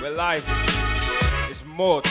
[0.00, 0.42] We're live.
[1.50, 2.06] It's Maud.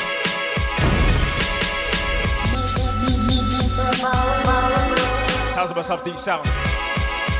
[5.55, 6.43] Sounds of myself, deep sound.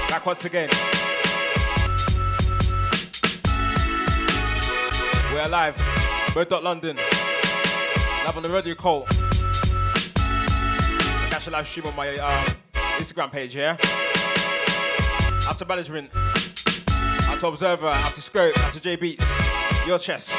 [0.10, 0.70] Back once again.
[5.32, 5.76] We're live.
[6.34, 6.98] Bird London.
[8.26, 9.08] Live on the Radio Cult.
[11.30, 12.46] Catch a live stream on my um,
[12.98, 13.78] Instagram page, yeah?
[15.56, 16.10] Out to management.
[16.14, 17.88] Out to observer.
[17.88, 18.60] Out to scope.
[18.60, 19.26] Out to J Beats.
[19.88, 20.35] Your chest.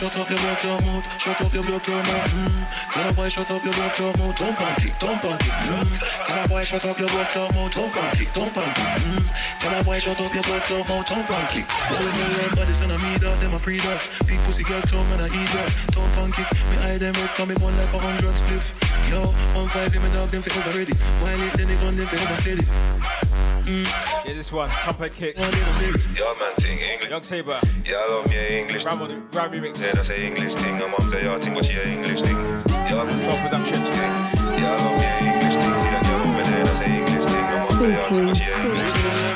[0.00, 2.32] Shut up your block your mouth, shut up your block your mouth.
[2.32, 2.64] Mm.
[2.88, 5.52] Tell a boy shut up your block your mouth, don't punk it, don't punk it.
[5.52, 5.92] Mm.
[6.24, 8.88] Tell a boy shut up your block your mouth, don't punk it, don't punk it.
[8.96, 9.24] Mm.
[9.60, 11.66] Tell a boy shut up your block your mouth, don't punk it.
[11.68, 14.00] Boy, me learn body, son of me dog, them a pre dog.
[14.24, 16.48] Big pussy girl, come and I eat up, don't punk it.
[16.48, 18.72] Me eye them red, come me one like a hundred spliff.
[19.12, 19.20] Yo,
[19.52, 20.96] one five, me dog, them forever ready.
[21.20, 22.64] While it, then they gun, them forever steady.
[23.68, 24.09] Mm.
[24.30, 25.36] Yeah, this one, trumpet kick.
[25.36, 25.50] Yeah,
[26.38, 27.10] man, ting English.
[27.10, 27.58] Young Saber.
[27.84, 28.84] Yeah, I love me English.
[28.84, 29.82] Ram on the Ram remix.
[29.82, 30.76] Yeah, that's a English thing.
[30.76, 32.36] Her mom say yeah, thing, but she a English thing.
[32.36, 34.12] Yeah, man, self production thing.
[34.54, 35.78] Yeah, I love me English thing.
[35.80, 37.44] See that girl over there, that's a English thing.
[37.44, 39.29] Her mom say yeah, thing, but she a English thing.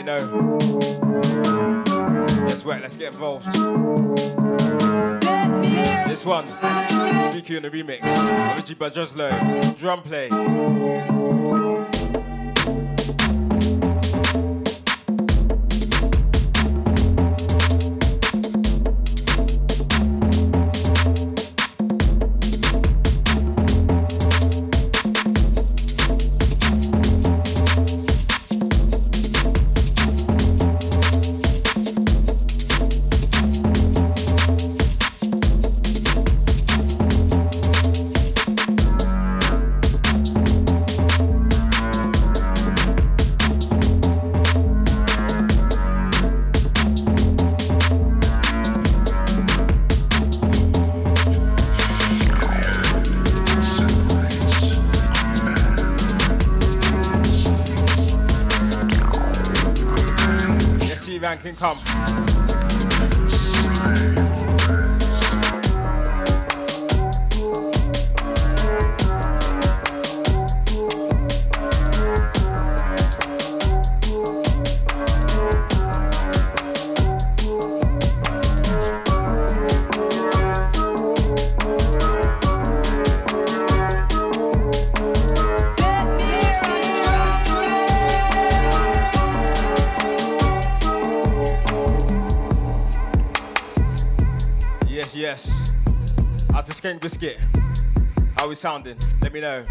[0.00, 0.58] Me know.
[2.48, 2.80] Guess what?
[2.80, 3.46] Let's get involved.
[6.08, 6.46] This one,
[7.30, 8.02] Speaking on the remix,
[8.56, 10.28] Richie Bajoslo, drum play.
[97.10, 97.40] Biscuit.
[98.36, 98.96] How we sounding?
[99.20, 99.64] Let me know.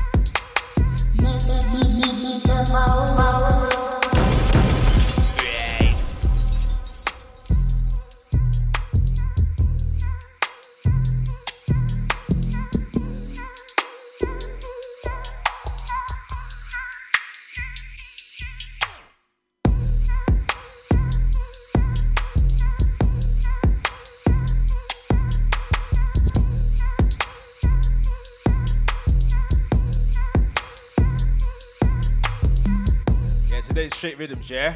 [34.09, 34.75] Straight rhythms, yeah?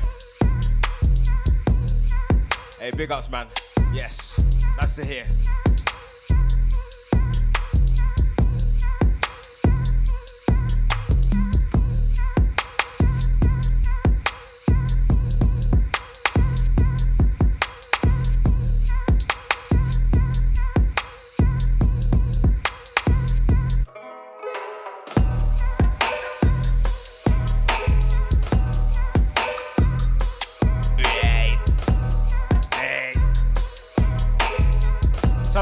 [2.80, 3.48] Hey, big ups, man.
[3.94, 4.40] Yes,
[4.80, 5.06] that's to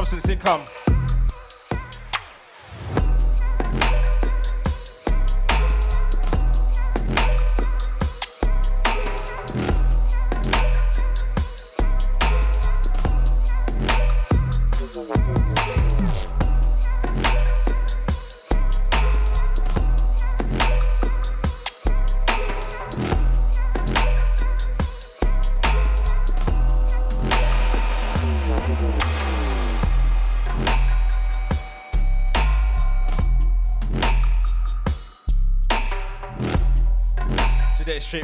[0.09, 0.19] hear.
[0.19, 0.80] straight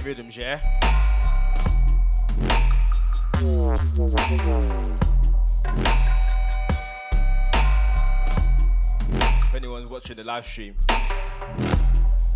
[0.08, 0.62] rhythms, yeah?
[9.44, 10.76] If anyone's watching the live stream.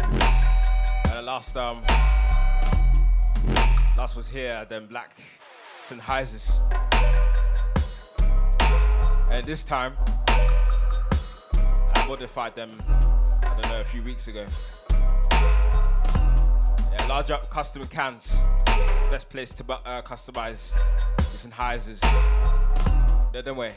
[0.01, 1.81] And the last um
[3.97, 5.17] last was here, then Black
[5.87, 6.51] Sennheisers.
[9.31, 9.93] And this time
[11.95, 14.45] I modified them I don't know a few weeks ago
[17.11, 18.39] large up custom cans.
[19.09, 20.71] Best place to uh, customize
[21.19, 21.99] Sennheisers.
[23.33, 23.73] They're way.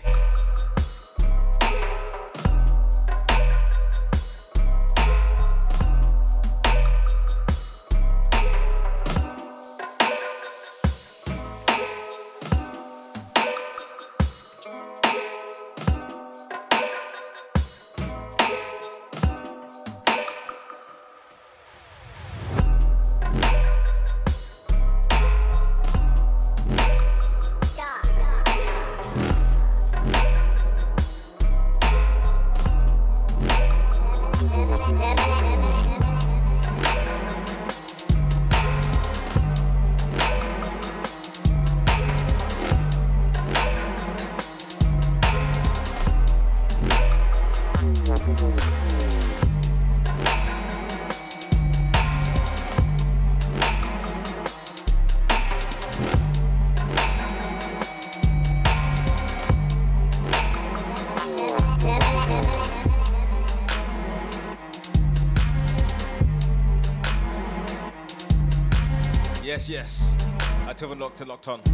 [71.26, 71.73] Locked on.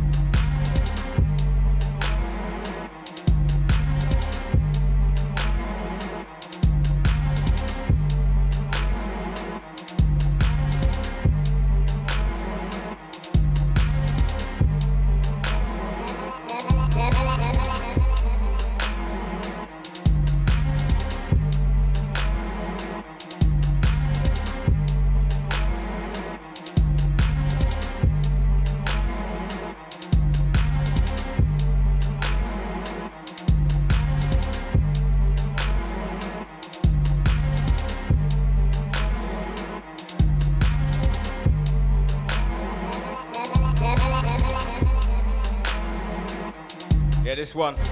[47.50, 47.89] This one.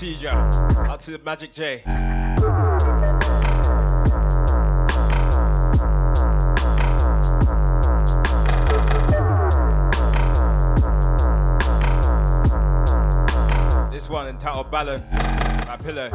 [0.00, 0.28] Seizure.
[0.30, 1.82] Out to the Magic J.
[13.92, 15.02] This one entitled Ballon
[15.66, 16.08] by Pillow.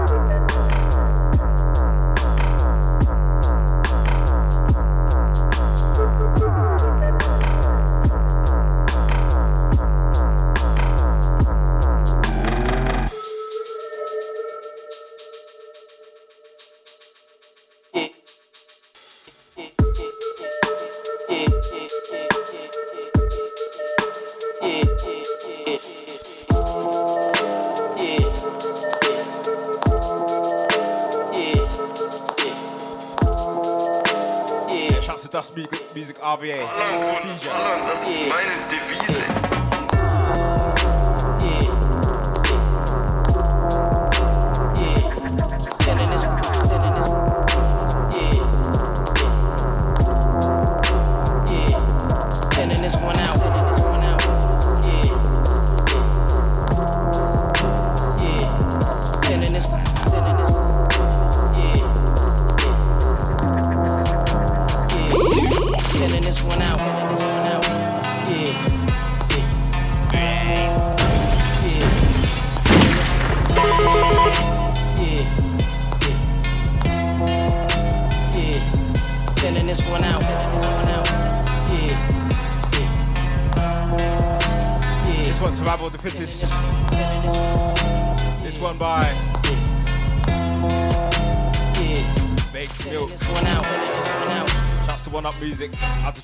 [36.41, 36.75] Music,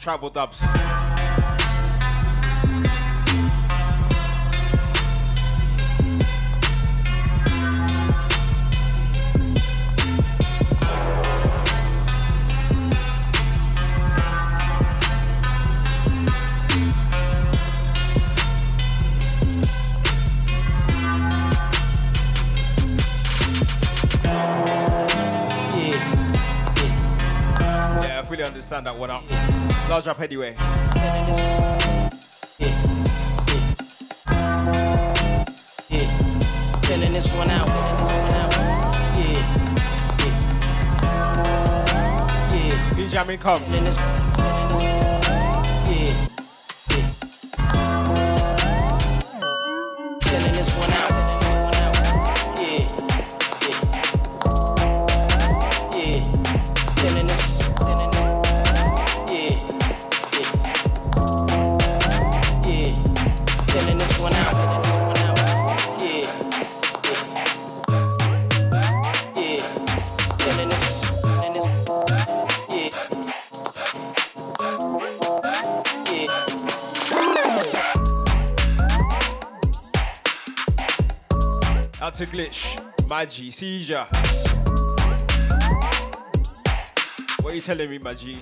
[0.01, 0.70] Tribal Dubs.
[82.11, 83.09] Out to Glitch.
[83.09, 83.51] Magi.
[83.51, 84.05] Seizure.
[87.41, 88.35] What are you telling me, Magi?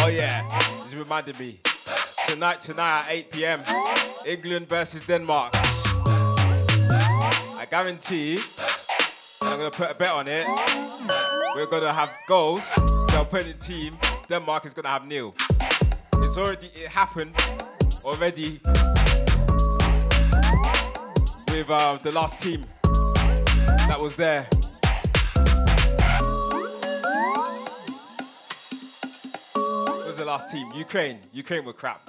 [0.00, 0.48] Oh yeah.
[0.84, 1.60] This reminded me.
[2.26, 3.60] Tonight, tonight at 8 p.m.
[4.26, 5.52] England versus Denmark.
[5.54, 8.38] I guarantee,
[9.42, 10.46] I'm gonna put a bet on it.
[11.54, 12.64] We're gonna have goals.
[13.08, 13.92] The opponent team,
[14.26, 15.34] Denmark is gonna have nil.
[16.16, 17.34] It's already it happened
[18.06, 18.58] already
[21.58, 22.64] with um, the last team
[23.88, 24.46] that was there.
[29.54, 30.70] What was the last team?
[30.72, 31.18] Ukraine.
[31.32, 32.00] Ukraine were crap.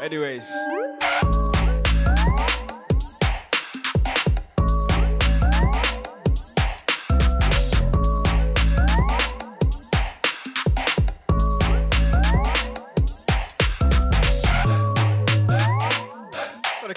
[0.00, 0.87] Anyways.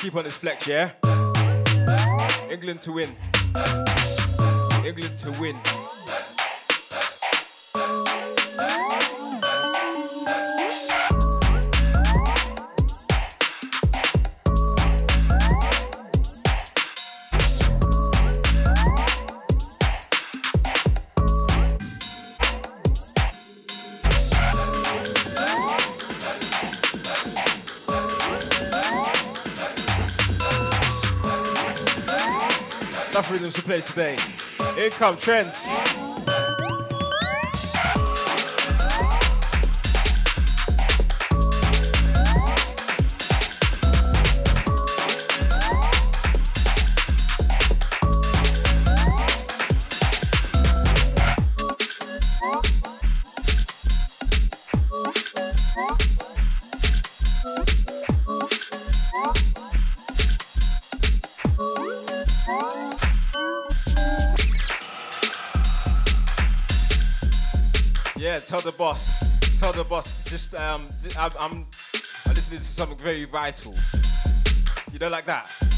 [0.01, 0.93] Keep on this flex, yeah?
[2.49, 3.15] England to win.
[4.83, 5.55] England to win.
[33.63, 34.17] Play today.
[34.75, 35.67] Here come trends.
[68.91, 69.59] Boss.
[69.59, 70.21] Tell the boss.
[70.25, 70.81] Just um,
[71.17, 73.73] I'm, I'm, I'm listening to something very vital.
[74.91, 75.70] You know, like that.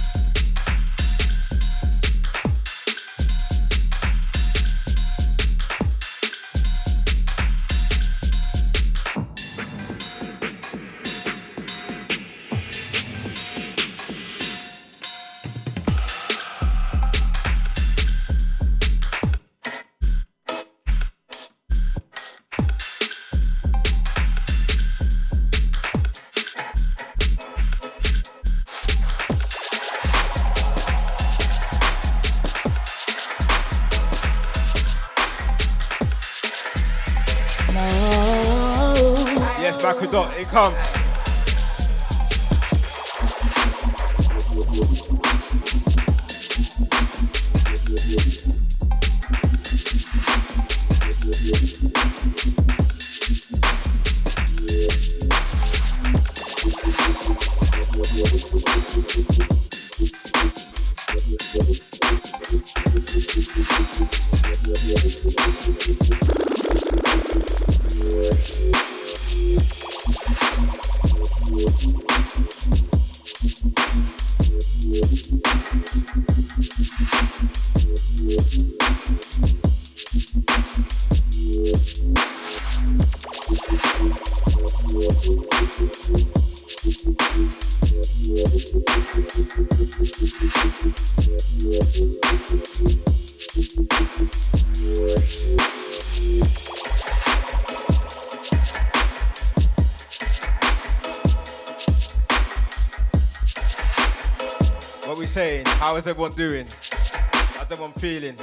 [105.06, 105.66] What we saying?
[105.68, 106.66] How is everyone doing?
[106.66, 108.36] How's everyone feeling?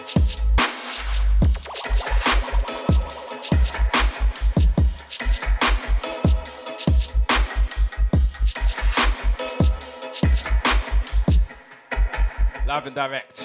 [12.70, 13.38] Live and direct.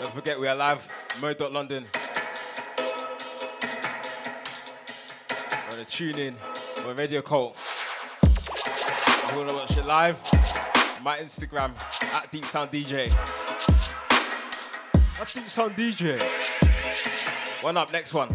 [0.00, 0.84] Don't forget we are live,
[1.22, 1.84] Mo.London.
[5.62, 6.34] We're to tune in.
[6.84, 7.52] We're Radio Cult.
[8.24, 10.18] If you want to watch it live,
[11.04, 11.70] my Instagram
[12.16, 13.10] at Deep Sound DJ.
[15.16, 16.20] That's Deep Sound DJ.
[17.62, 18.34] One up, next one.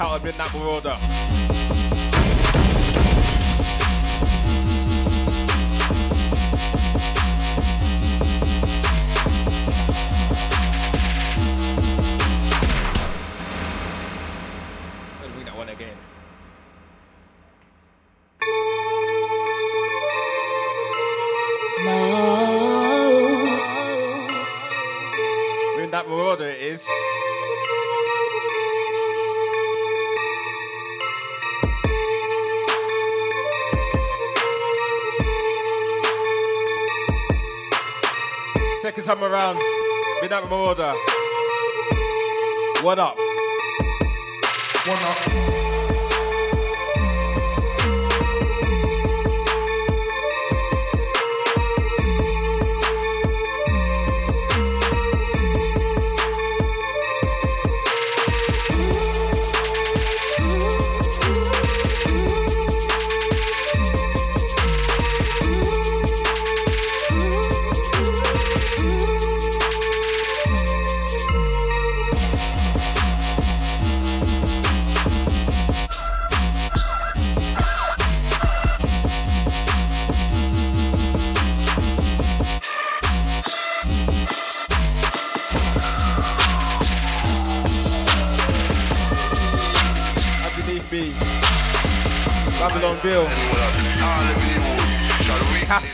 [0.00, 1.19] Is titled Midnight Marauder.
[40.50, 40.96] What up?
[42.82, 43.16] What up.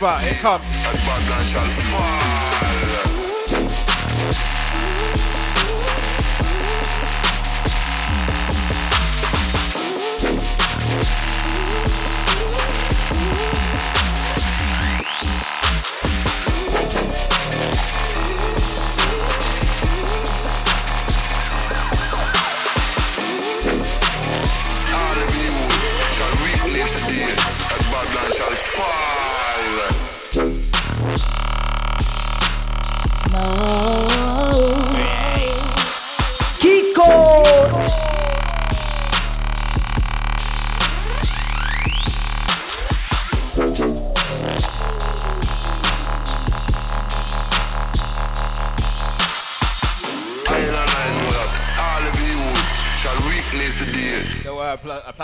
[0.07, 2.36] Casper, here come.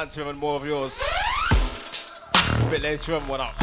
[0.02, 1.00] Huntsman and more of yours.
[2.60, 3.54] A bit later on, what up?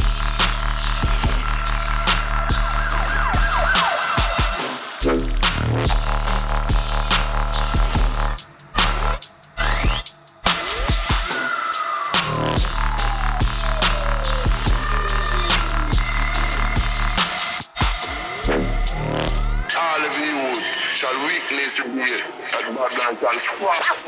[19.75, 20.55] All of you
[20.95, 23.98] shall witness me at Babylon and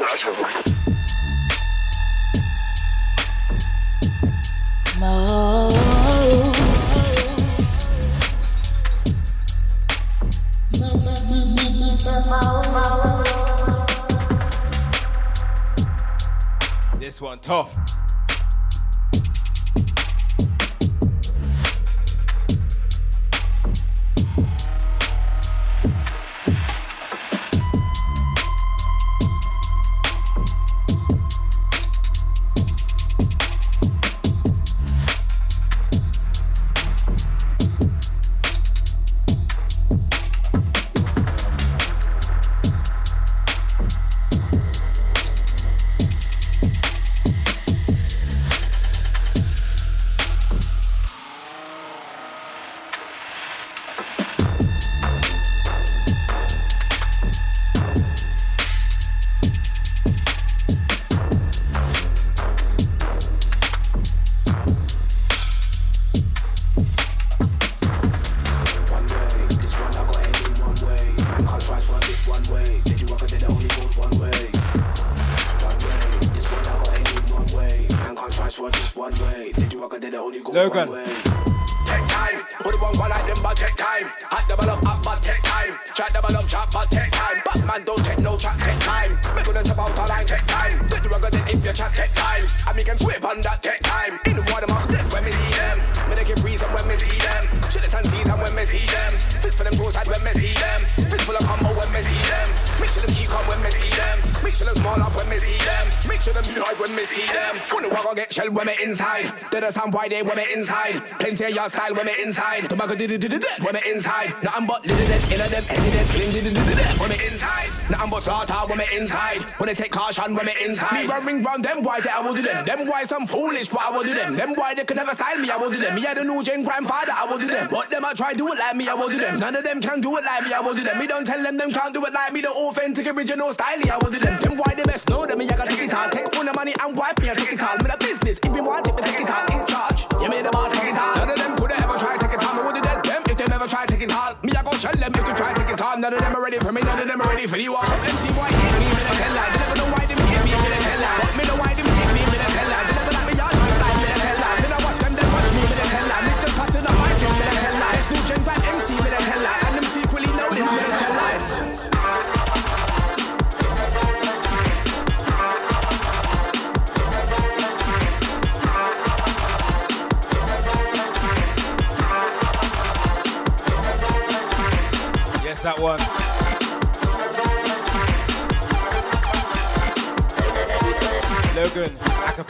[111.91, 112.69] while when we're inside.
[112.69, 114.31] Tobacco did it when we're inside.
[114.43, 116.57] Nothing but little dead, inner them, headed dead, clean did it
[116.99, 117.69] when we're inside.
[117.89, 119.41] Nothing but slaughter when we're inside.
[119.59, 121.03] When they take caution when we're inside.
[121.03, 122.65] Me run ring round them, why that I will do them.
[122.65, 124.35] Them why some foolish, but I will do them.
[124.35, 125.95] Them why they can never style me, I will do them.
[125.95, 127.67] Me had the new gen grandfather, I will do them.
[127.69, 129.39] But them I try do it like me, I will do them.
[129.39, 130.97] None of them can do it like me, I will do them.
[130.99, 132.41] Me don't tell them them can't do it like me.
[132.41, 134.39] The authentic original style, I will do them.
[134.39, 135.70] Them why they best know that me, I got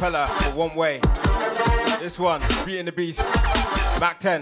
[0.01, 0.99] acapella for one way.
[1.99, 3.19] This one, beating the Beast,
[3.99, 4.41] Mac 10.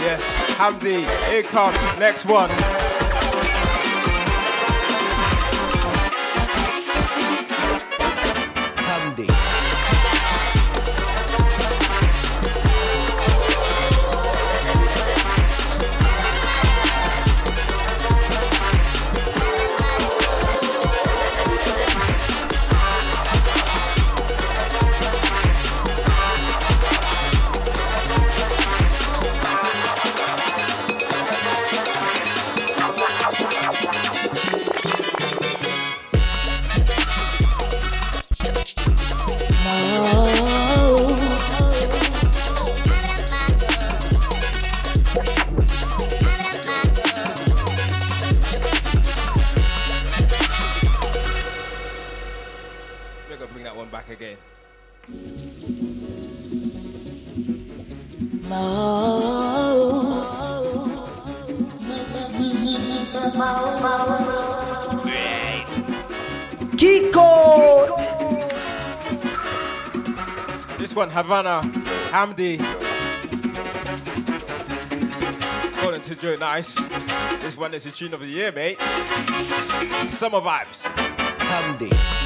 [0.00, 0.22] Yes,
[0.56, 2.77] Hamdi, comes next one.
[71.38, 71.62] Havana,
[72.10, 72.58] Hamdi.
[75.80, 76.74] Calling to Joe Nice.
[77.40, 78.80] This one is the tune of the year, mate.
[80.10, 80.82] Summer vibes.
[81.38, 82.17] Hamdi.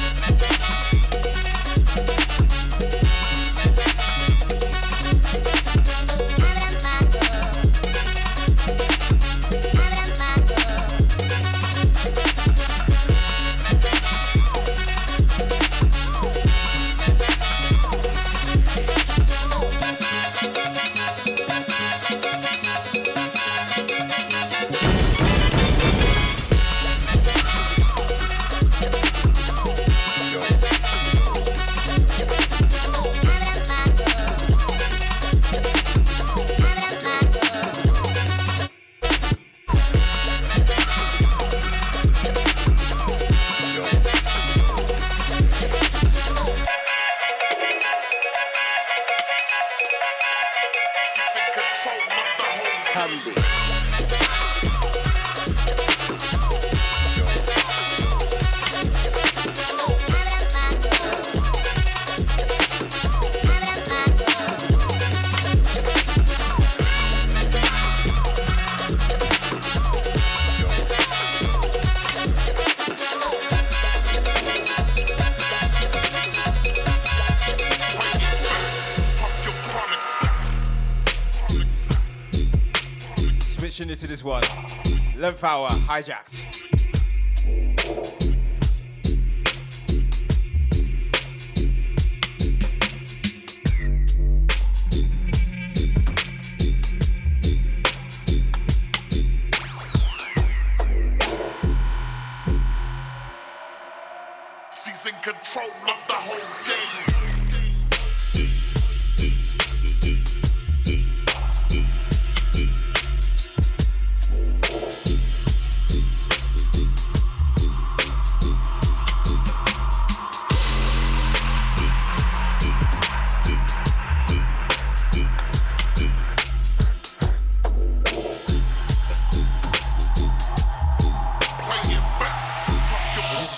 [85.43, 85.72] Length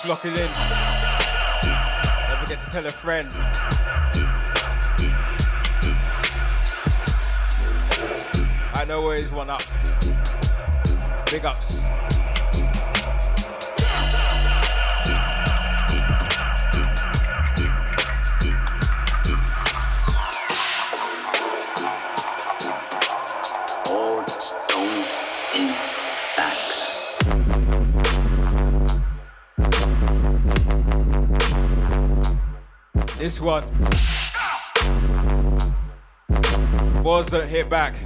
[0.08, 0.46] Lock it in.
[2.28, 3.28] Don't forget to tell a friend.
[8.74, 9.62] I know where he's one up.
[11.28, 11.85] Big ups.
[33.26, 33.64] This one.
[37.28, 37.96] Don't hit back.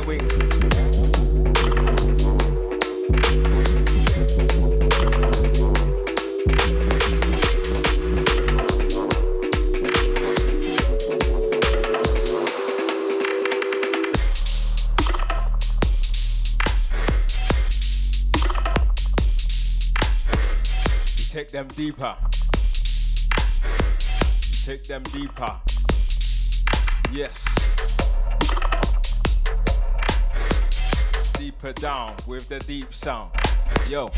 [0.00, 0.34] Wings.
[21.16, 22.16] You take them deeper.
[24.64, 25.63] Take them deeper.
[31.84, 33.30] Down with the deep sound.
[33.90, 34.10] Yo,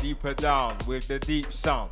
[0.00, 1.90] deeper down with the deep sound.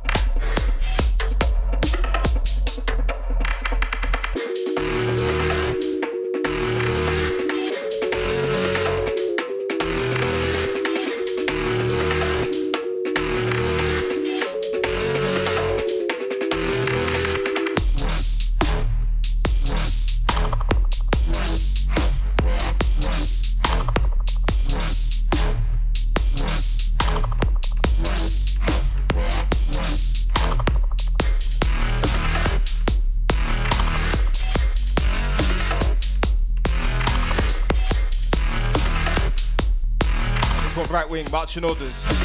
[41.23, 42.18] Wing, marching orders.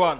[0.00, 0.18] One.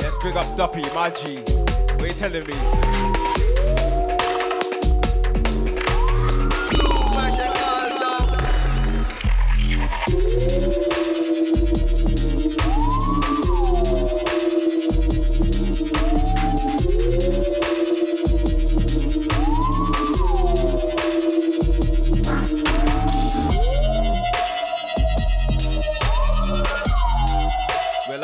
[0.00, 1.38] Let's big up Duppy, my G.
[1.96, 3.17] What you telling me?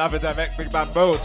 [0.05, 1.19] Direct, Big Bang Bold.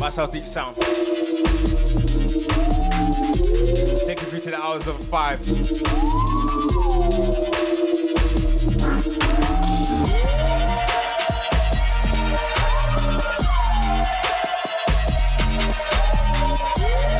[0.00, 0.76] Myself Deep Sound.
[4.06, 5.44] Take you to the hours of five.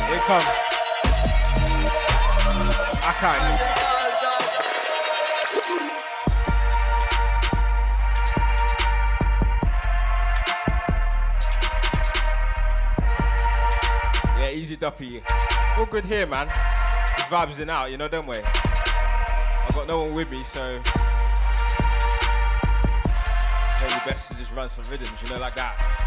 [0.07, 0.68] Here comes.
[3.21, 3.27] Yeah,
[14.53, 15.21] easy duppy.
[15.75, 16.47] All good here, man.
[17.27, 18.37] Vibes in out, you know, don't we?
[18.37, 20.79] I've got no one with me, so.
[23.81, 25.98] Maybe best to just run some rhythms, you know, like that.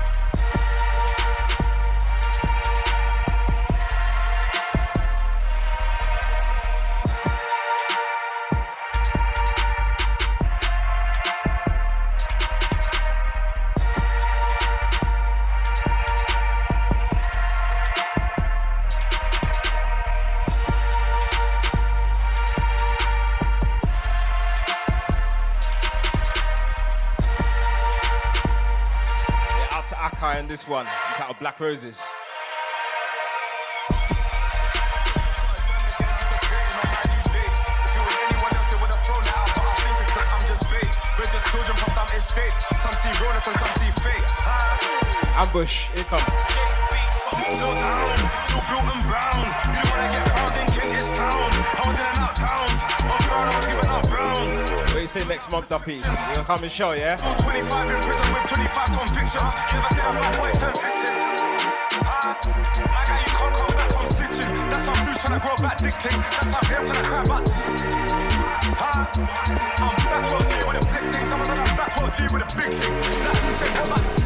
[30.63, 32.01] This one, entitled Black Roses.
[45.35, 46.82] Ambush, here comes.
[47.33, 48.13] Till down,
[48.47, 49.41] till built and brown.
[49.73, 51.33] You wanna get found in Kentish town.
[51.33, 52.79] I was in and out towns.
[53.09, 54.45] On brown, I was giving out brown.
[54.45, 55.97] What do you say next month, Duppy?
[55.97, 57.17] You gonna come and show, yeah?
[57.17, 59.51] 25 in prison with 25 convictions.
[59.73, 61.15] Never seen a bad boy turn victim.
[62.05, 62.37] Ah,
[62.93, 64.53] my guy, you can't come back from snitching.
[64.69, 66.21] That's how blue trying to grow back dictating.
[66.21, 67.45] That's how PM trying to cry back.
[68.77, 69.09] Ah,
[69.81, 71.25] I'm back row G with a big thing.
[71.25, 72.93] Someone on that back row G with a big thing.
[72.93, 74.22] That who said come back.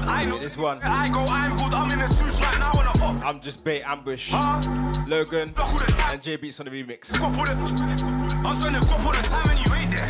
[0.00, 0.08] Hood.
[0.10, 0.80] I know This one.
[0.82, 1.72] I go, I'm good.
[1.74, 3.26] I'm in the streets right now on the up.
[3.28, 4.30] I'm just bait ambush.
[4.32, 4.60] Huh?
[5.06, 6.12] Logan Look who the time.
[6.14, 7.10] and J Beats on the remix.
[7.12, 10.08] Guap all the- I'm spending guap all the time and you ain't there.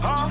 [0.00, 0.28] Huh?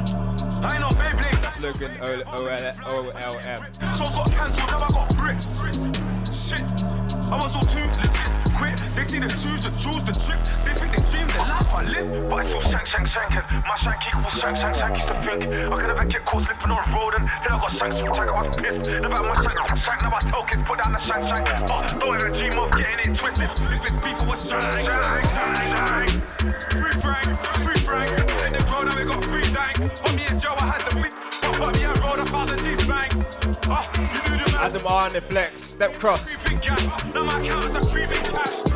[0.63, 1.61] I ain't no Beyblade.
[1.61, 3.59] Logan O O L O L M.
[3.93, 5.59] Shows got cancelled, now I got bricks.
[6.29, 6.61] Shit.
[7.31, 8.29] I was all too legit.
[8.57, 8.77] Quit.
[8.95, 10.41] They see the shoes, the jewels, the drip.
[11.71, 12.29] They think they dream the life I live.
[12.29, 13.67] But it's all shank, shank, shanking.
[13.67, 15.43] My shank equals shank, shank, shank is the pink.
[15.71, 18.29] I could never get caught slipping on road and then I got shank, shank, shank.
[18.29, 20.01] I was pissed about my shank, shank.
[20.01, 21.67] Now I tell kids put down the shank, shank.
[21.67, 23.49] But don't ever dream of getting it twisted.
[23.71, 24.61] If it's beef, it was shank.
[24.61, 26.11] Shank, shank, shank.
[26.75, 27.29] Free Frank,
[27.63, 28.11] free Frank.
[28.11, 29.75] In the ground, now we got free dank.
[29.79, 31.15] But me and Joe, I had the beat.
[31.41, 33.11] But put me and rolled a thousand G's bank.
[33.71, 34.63] Ah, you knew the man.
[34.67, 35.61] Adam R and the flex.
[35.61, 36.27] Step cross.
[36.27, 36.83] Creeping gas.
[37.13, 38.70] Now my account is a creeping cash.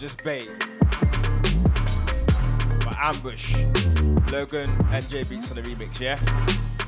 [0.00, 0.48] Just bait.
[2.86, 3.54] By Ambush.
[4.32, 6.18] Logan and J Beats on the remix, yeah?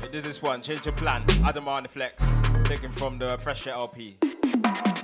[0.03, 1.23] It is this one, change your plan.
[1.45, 2.25] Adam on the flex.
[2.63, 4.17] Taken from the Pressure LP.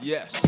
[0.01, 0.41] Yes.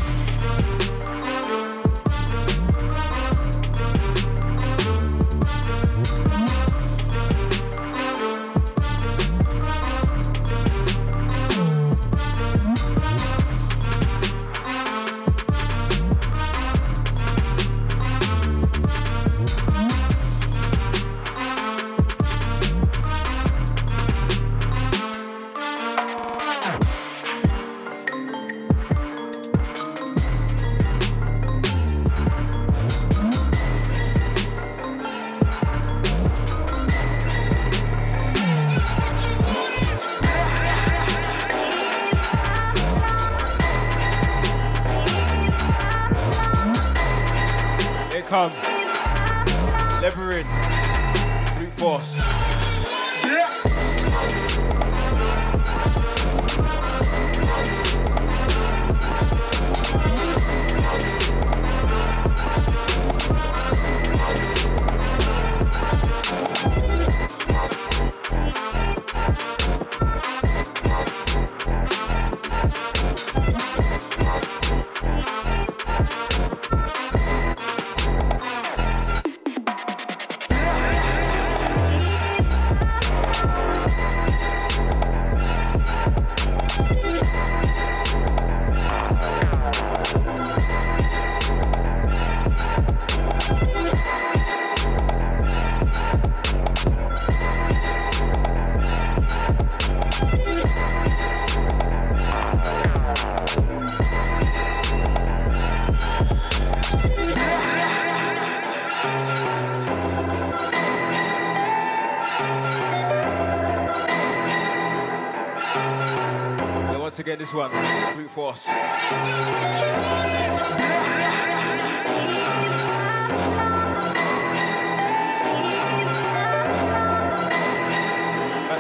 [117.23, 117.69] This one,
[118.15, 118.65] brute force.
[118.65, 118.73] First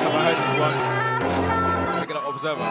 [0.03, 0.75] time I heard this one,
[2.01, 2.69] picking up Observer.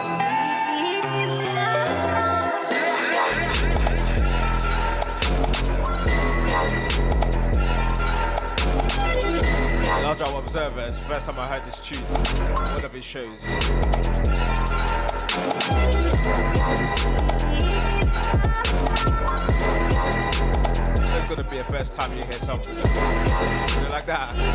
[10.03, 12.03] Large Drop Observer, it's the first time I heard this tune,
[12.75, 13.45] one of his shows.
[22.41, 22.75] Something.
[22.75, 24.50] You like that?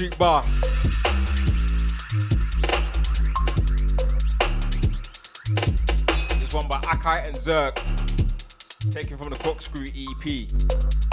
[0.00, 0.42] This one, Bar.
[6.38, 7.74] This one by Akai and Zerk,
[8.90, 11.09] taken from the Corkscrew EP.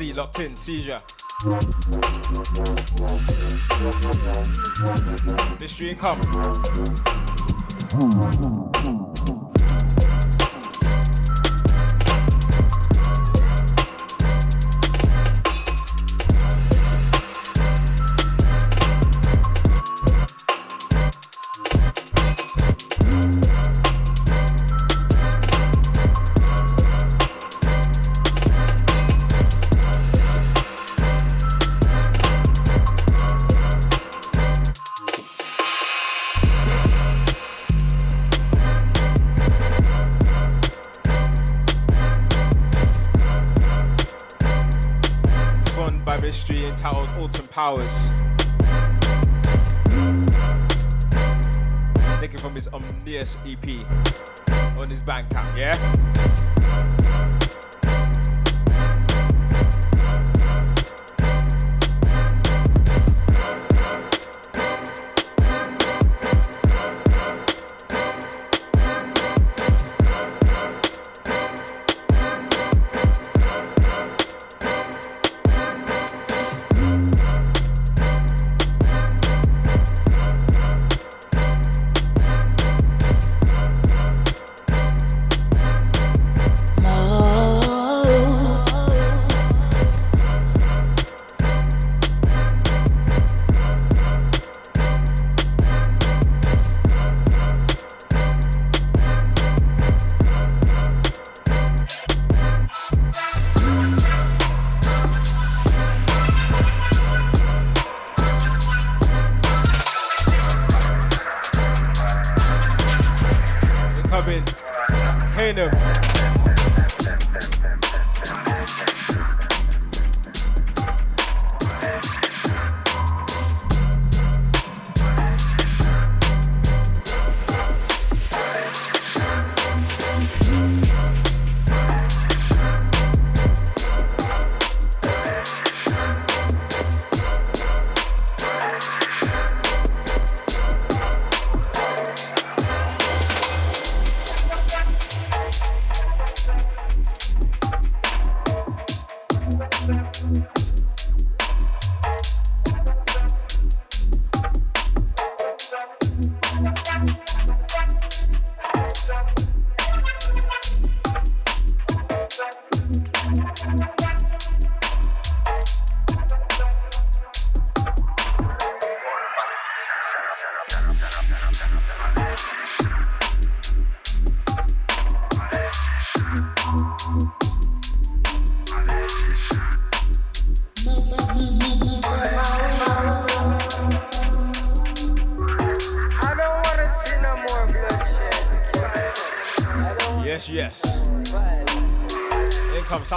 [0.00, 0.98] Locked in, seizure.
[5.60, 6.20] Mystery income.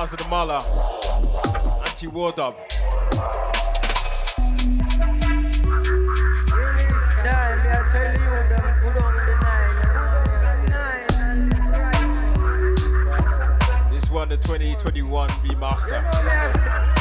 [0.01, 0.57] House of the Mala,
[1.85, 2.55] Anti War Dub.
[13.91, 17.00] This one, the 2021 B Master.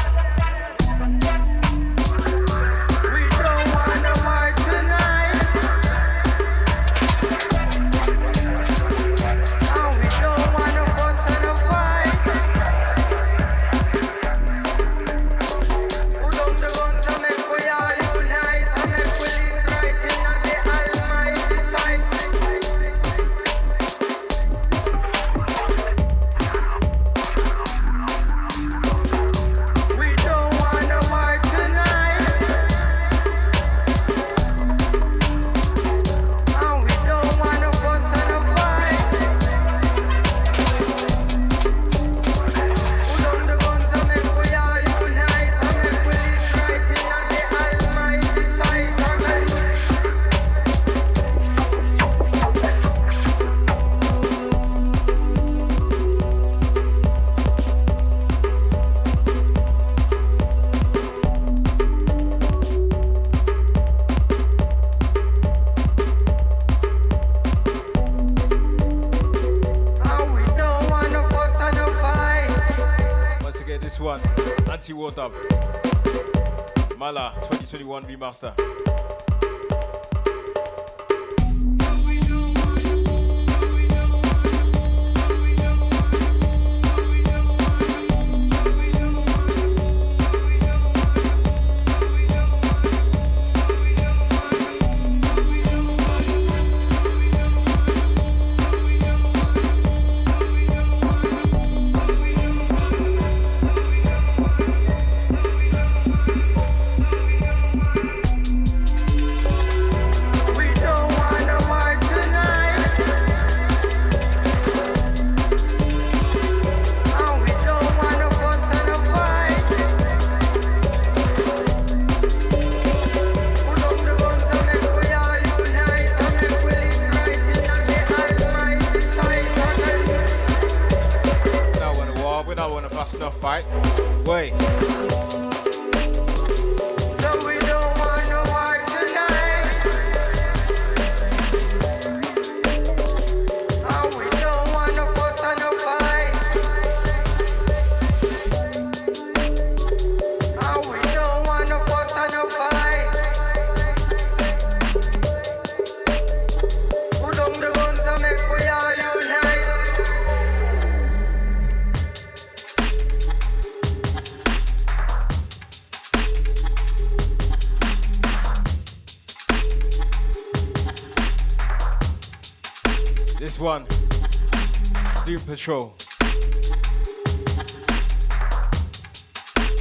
[175.61, 175.95] Patrol.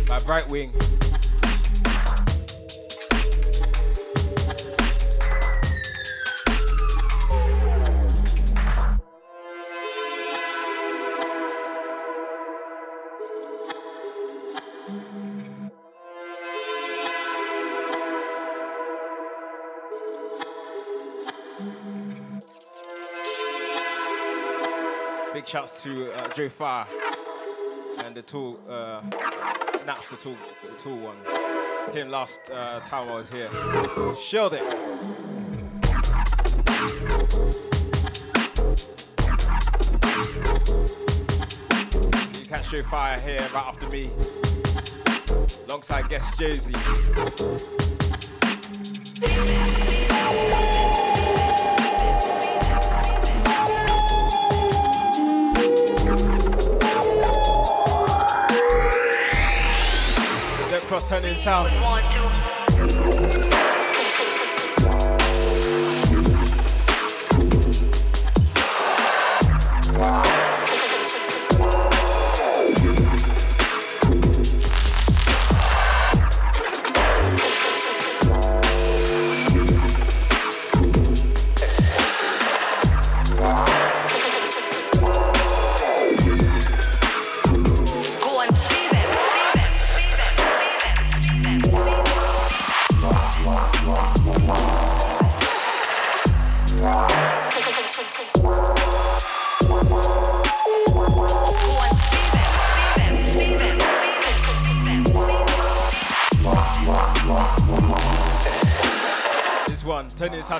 [0.09, 0.73] By Bright Wing.
[25.39, 26.85] Big shouts to uh, Joe Farr
[28.03, 28.99] and the tool, uh,
[29.77, 30.35] Snaps the tool,
[30.69, 31.15] the tool one.
[31.93, 33.49] Came last uh, time I was here.
[34.21, 34.63] Shelled it.
[42.37, 44.11] You catch Joe Fire here right after me,
[45.69, 46.59] alongside guest Jay
[60.89, 62.48] cross turning sound.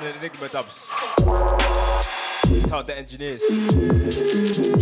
[0.00, 0.90] sound in Enigma dubs.
[2.68, 4.79] Tell the engineers.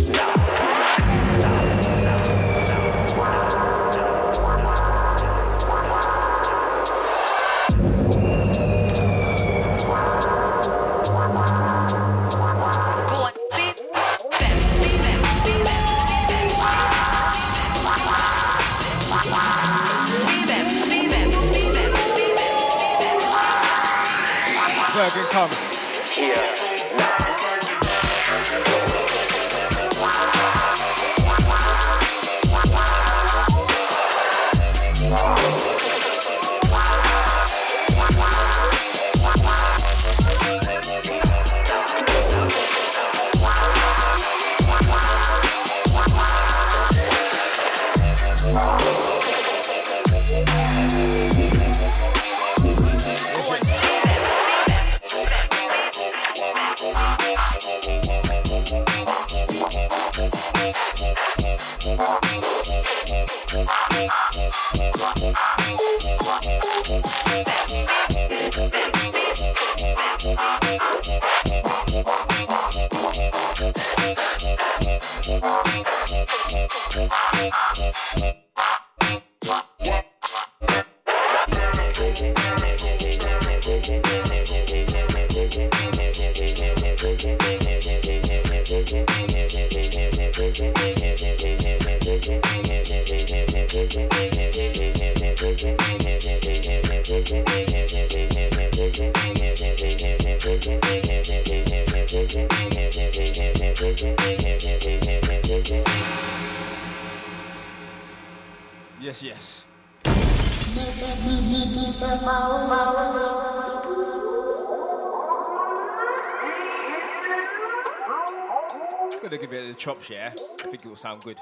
[120.99, 121.39] Sound good.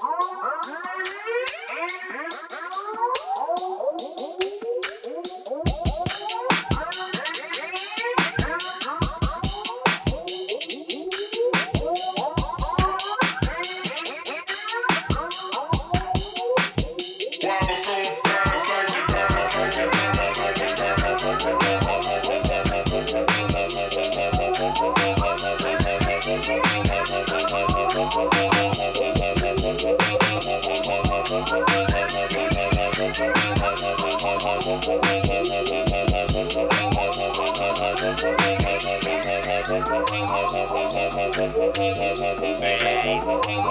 [43.28, 43.68] Kikos.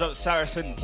[0.00, 0.74] Large Saracen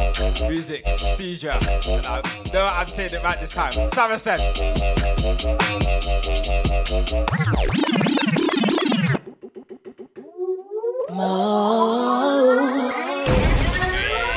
[0.49, 1.51] music, seizure.
[1.51, 3.73] And I know I'm saying it right this time.
[3.89, 4.39] Saracen.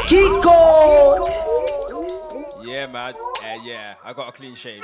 [0.07, 1.25] Kiko!
[2.65, 3.13] Yeah, man.
[3.41, 3.93] Yeah, yeah.
[4.03, 4.83] I got a clean shave.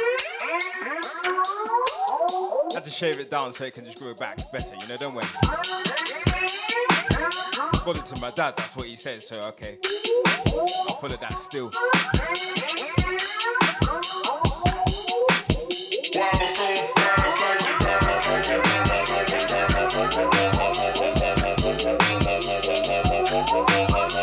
[2.73, 5.15] Had to shave it down so it can just grow back better, you know, don't
[5.15, 5.23] we?
[7.81, 9.79] According to my dad, that's what he said, so okay.
[10.87, 11.71] I'll follow that still.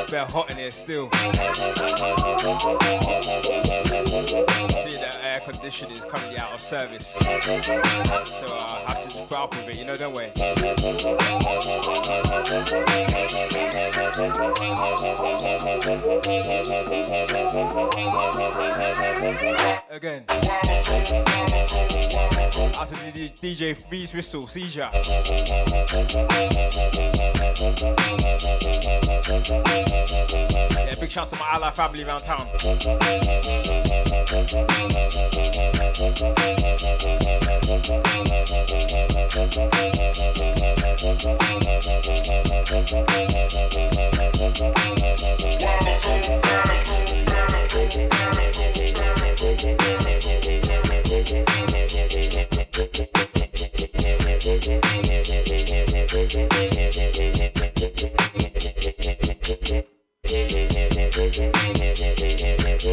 [0.08, 1.10] They're hot in here still.
[5.68, 7.08] Conditioning is currently out of service.
[7.08, 10.24] So uh, I have to just put up with it, you know, don't we?
[19.90, 20.24] Again.
[22.74, 22.94] Out to
[23.42, 24.88] DJ Freeze Whistle, Seizure.
[30.72, 32.48] Yeah, big shouts to my ally family around town.
[35.58, 35.88] Hey,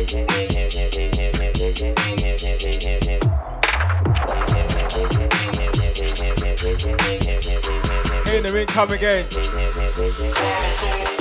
[0.06, 0.35] the
[8.66, 9.26] come again.
[9.26, 11.15] Into this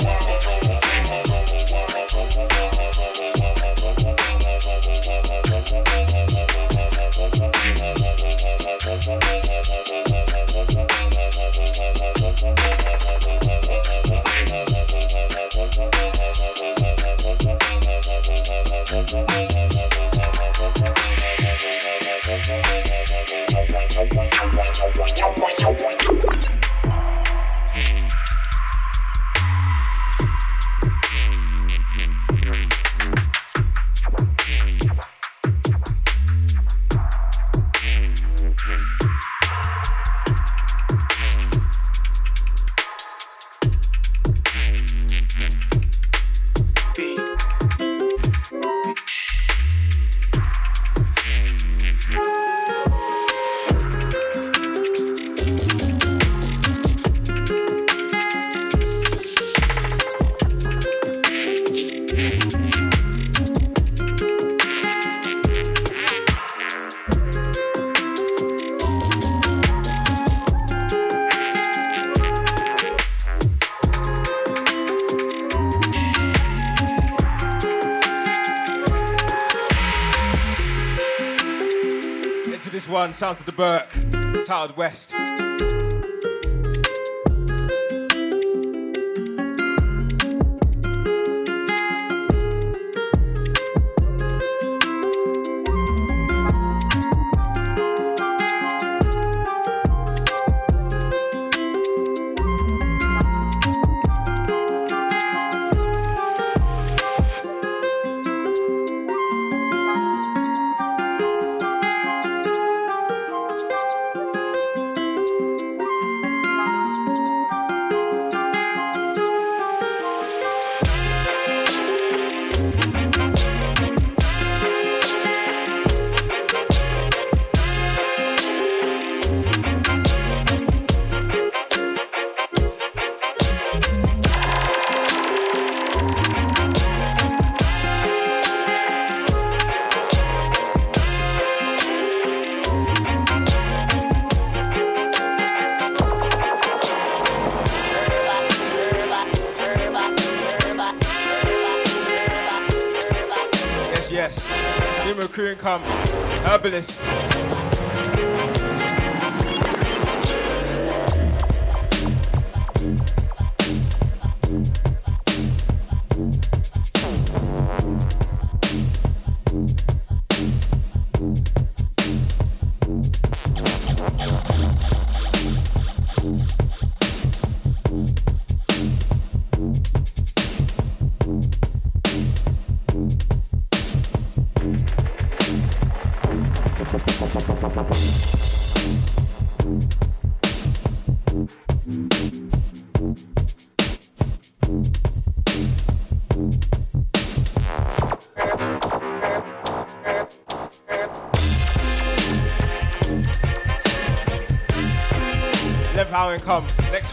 [83.15, 83.91] Sounds of the Burke,
[84.45, 85.13] titled West.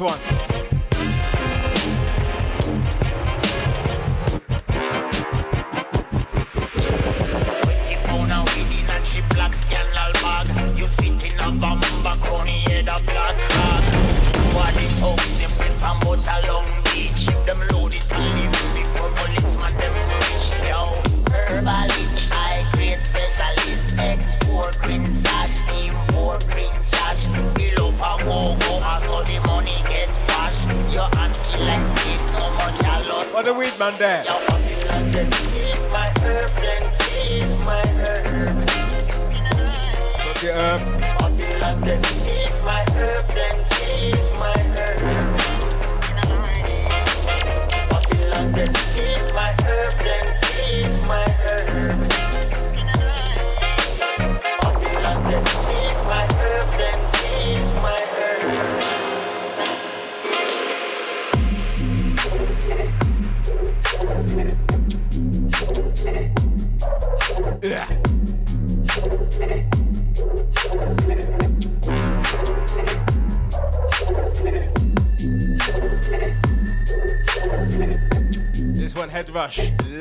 [0.02, 0.31] one.
[40.44, 42.21] it up.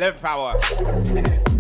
[0.02, 1.51] live power.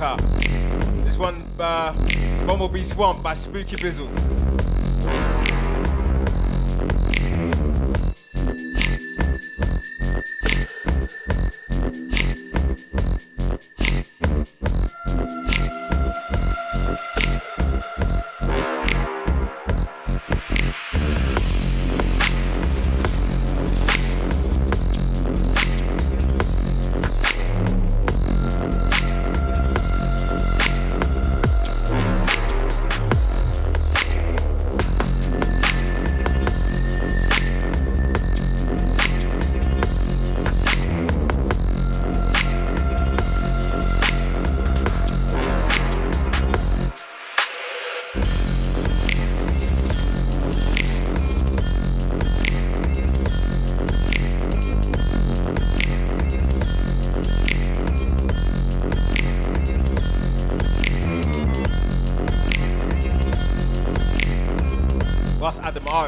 [0.00, 1.92] This one, uh,
[2.46, 4.08] Bumblebee Swamp by Spooky Bizzle.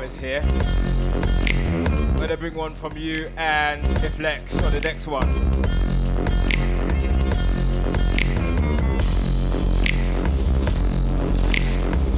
[0.02, 0.42] is here.
[0.42, 5.28] I'm gonna bring one from you and Flex on the next one.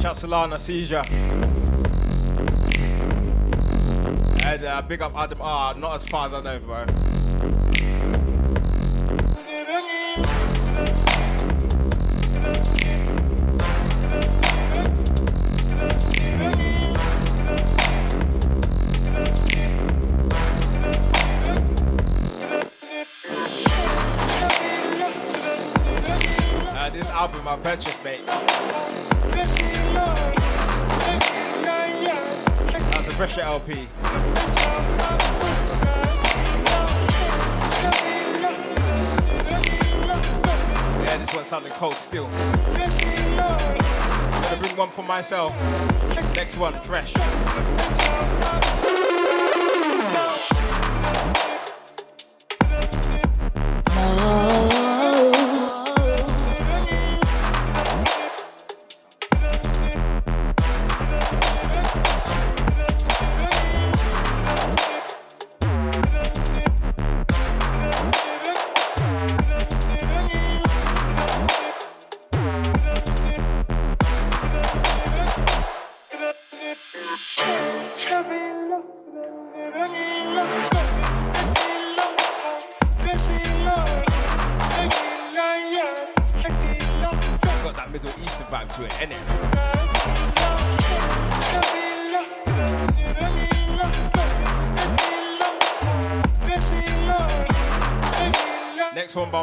[0.00, 1.02] Chasalana Seizure.
[4.44, 6.86] And uh, big up Adam R, not as far as I know, bro.
[33.34, 33.88] Pressure LP.
[41.00, 42.28] Yeah, just want something cold still.
[44.42, 45.52] Gonna bring one for myself.
[46.36, 47.12] Next one, fresh.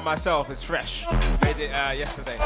[0.03, 1.05] Myself is fresh.
[1.43, 2.37] Made it uh, yesterday.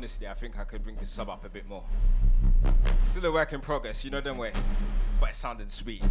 [0.00, 1.84] Honestly, I think I could bring the sub up a bit more.
[3.04, 4.50] Still a work in progress, you know them way.
[5.20, 6.02] But it sounded sweet.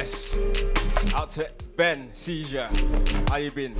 [0.00, 0.34] Yes.
[1.14, 2.70] Out to Ben Seizure.
[3.28, 3.76] How you been?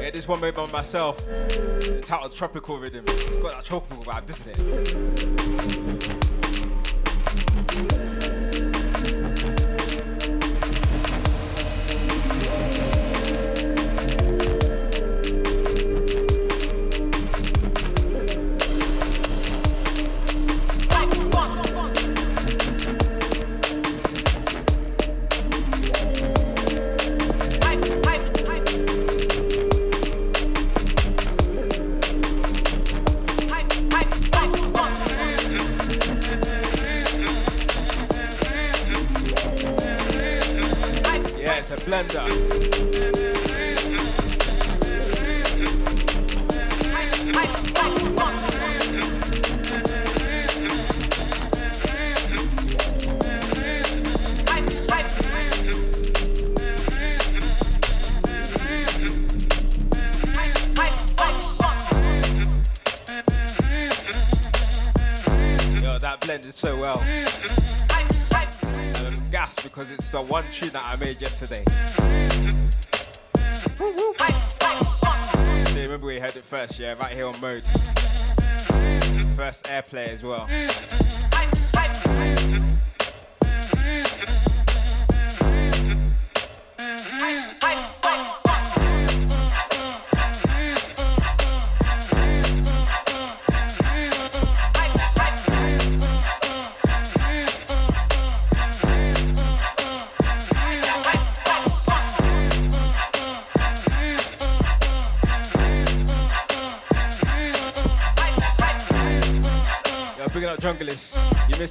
[0.00, 1.28] Yeah, this one made by myself.
[1.28, 3.04] It's Entitled Tropical Rhythm.
[3.06, 4.48] It's got that tropical vibe, doesn't
[6.38, 6.41] it?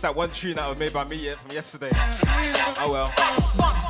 [0.02, 1.90] that one tune that was made by me from yesterday.
[1.94, 3.81] Oh well.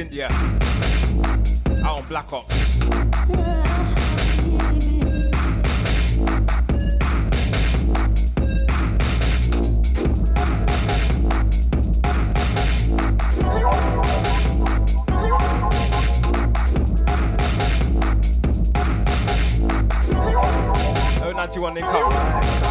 [0.00, 0.28] India,
[1.84, 2.54] out on Black Ops.
[21.62, 22.69] Oh, they come.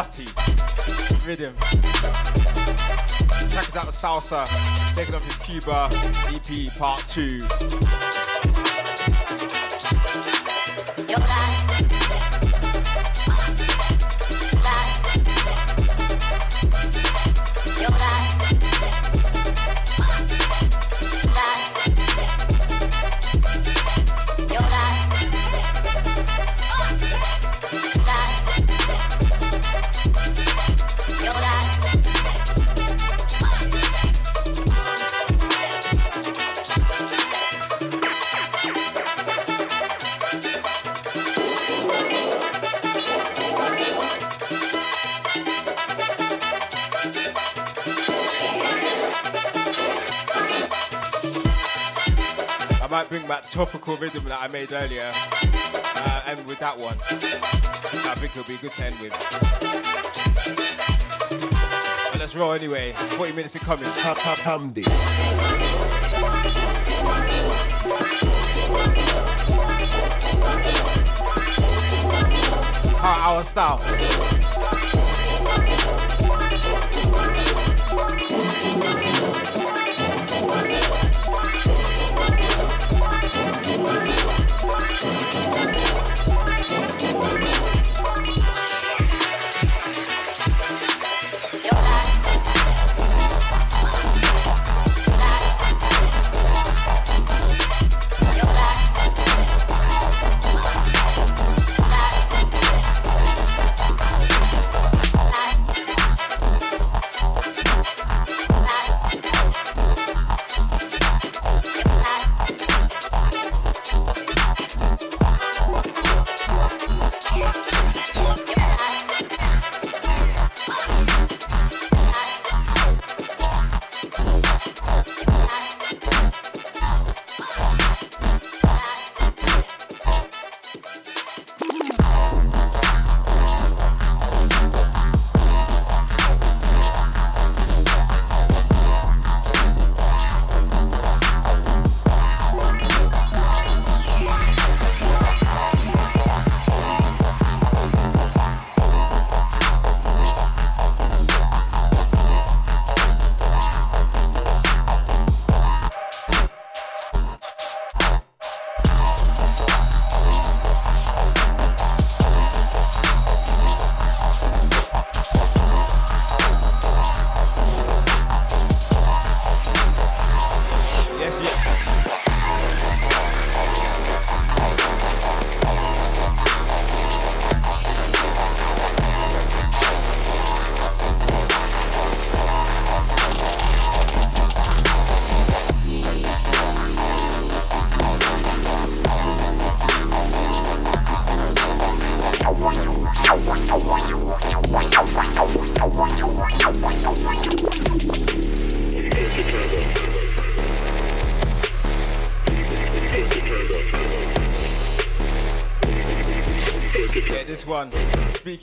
[0.00, 0.24] Nutty
[1.26, 1.54] rhythm.
[3.50, 4.46] Check it out the salsa,
[4.96, 5.90] taking off his Cuba
[6.32, 7.38] EP part two.
[53.00, 58.14] Might bring back tropical rhythm that I made earlier, uh, and with that one, I
[58.16, 59.12] think it'll be good to end with.
[62.10, 62.92] But let's roll anyway.
[62.92, 63.84] 40 minutes in coming.
[63.84, 64.86] Tap tap Hamdi.
[73.02, 74.39] Our, our style.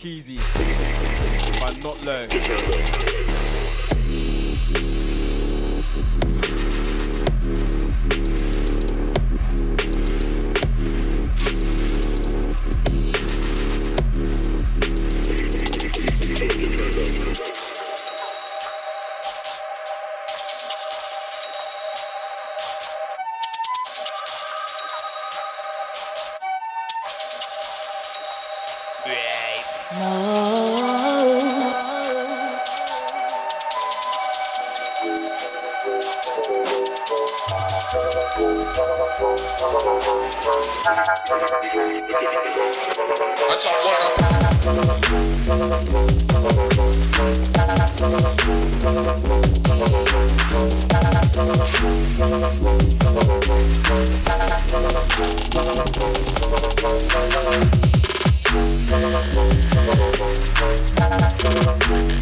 [0.04, 0.38] Easy,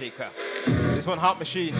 [0.00, 0.30] shaker.
[0.94, 1.74] This one, Heart Machine.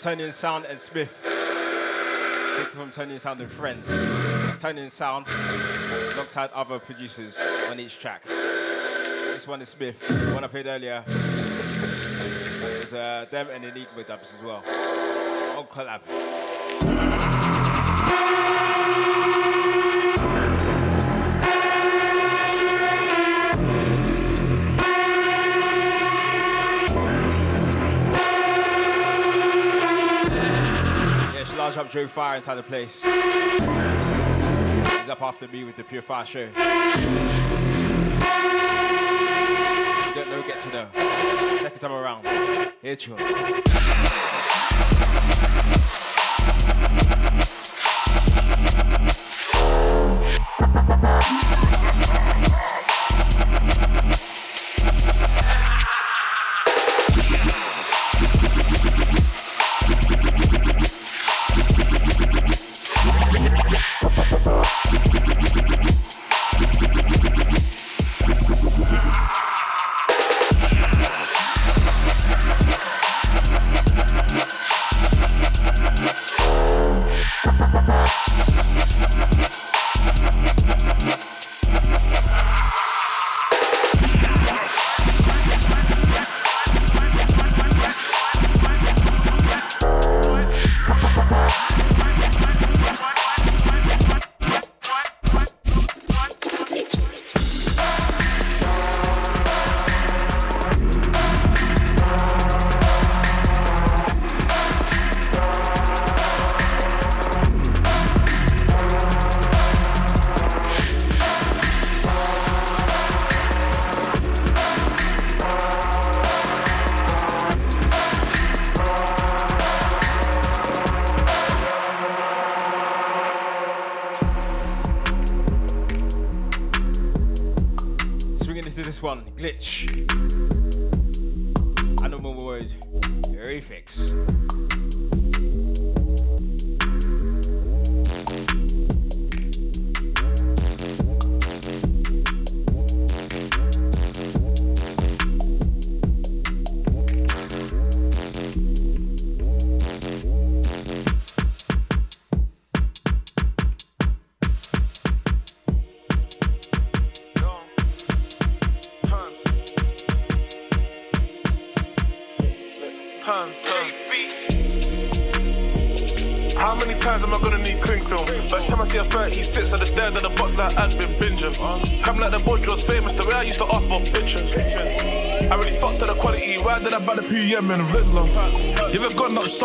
[0.00, 1.12] Tony and Sound and Smith.
[2.56, 3.86] Taken from Tony and Sound and Friends.
[3.90, 5.26] It's Tony and Sound
[6.14, 8.22] alongside other producers on each track.
[8.26, 10.00] This one is Smith.
[10.08, 11.04] The one I played earlier
[12.80, 14.64] was uh, them and Enigma Dubz as well.
[15.58, 16.00] On collab.
[31.80, 33.02] up Joe Fire inside the place.
[33.02, 33.08] He's
[35.08, 36.40] up after me with the Pure Fire Show.
[36.40, 36.52] You
[40.14, 40.86] don't know, get to know.
[41.62, 42.26] Second time around.
[42.82, 43.16] Here, tune.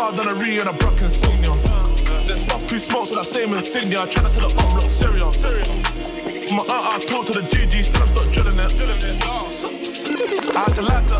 [0.06, 0.94] Outside on a re and a Brock?
[0.98, 1.16] There's
[2.42, 5.26] stuff who smokes with that same insignia, trying to the up block Syria.
[6.54, 9.18] My aunt, I talked to the GG, still I'm not drilling it.
[10.54, 11.18] I had to like the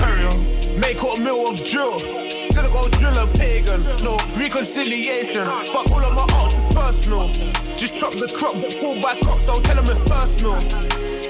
[0.00, 0.78] carrier.
[0.78, 1.98] Make a meal of drill.
[1.98, 3.84] Still go drill a pagan.
[4.02, 5.44] No reconciliation.
[5.72, 7.28] Fuck all of my arts personal.
[7.76, 10.54] Just chop the crop, get pulled by cops, I'll tell them it's personal.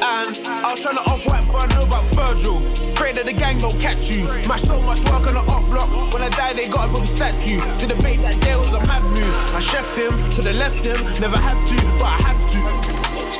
[0.03, 0.39] And
[0.73, 2.57] I was trying to off white before I knew about Virgil.
[2.97, 4.24] Pray that the gang don't catch you.
[4.49, 5.93] Mash so much work on the up block.
[6.16, 7.61] When I die, they got a a statue.
[7.61, 9.36] To debate that day was a mad move.
[9.53, 10.97] I chefed him, should have left him.
[11.20, 12.61] Never had to, but I had to.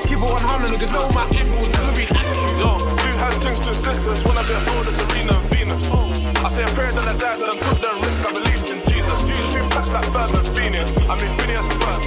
[0.05, 2.53] Keep it 100, niggas know my end will never be at you.
[2.61, 4.21] Yo, who has Kingston sisters?
[4.29, 5.89] When I get older, Serena and Venus.
[5.89, 8.79] I say a prayer that I die, that I took the risk, I believe in
[8.93, 9.21] Jesus.
[9.57, 10.93] Who passed that bird than Phineas?
[11.09, 12.05] I mean, Phineas first.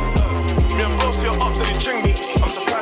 [0.69, 2.05] Me and Bros, you're up, then he ching.
[2.05, 2.74] I'm surprised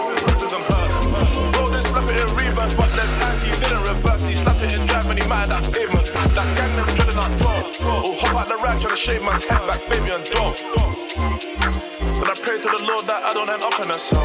[8.95, 10.53] to shave man's head back, Fabian Dog.
[12.19, 14.21] But I pray to the Lord that I don't end up in a cell.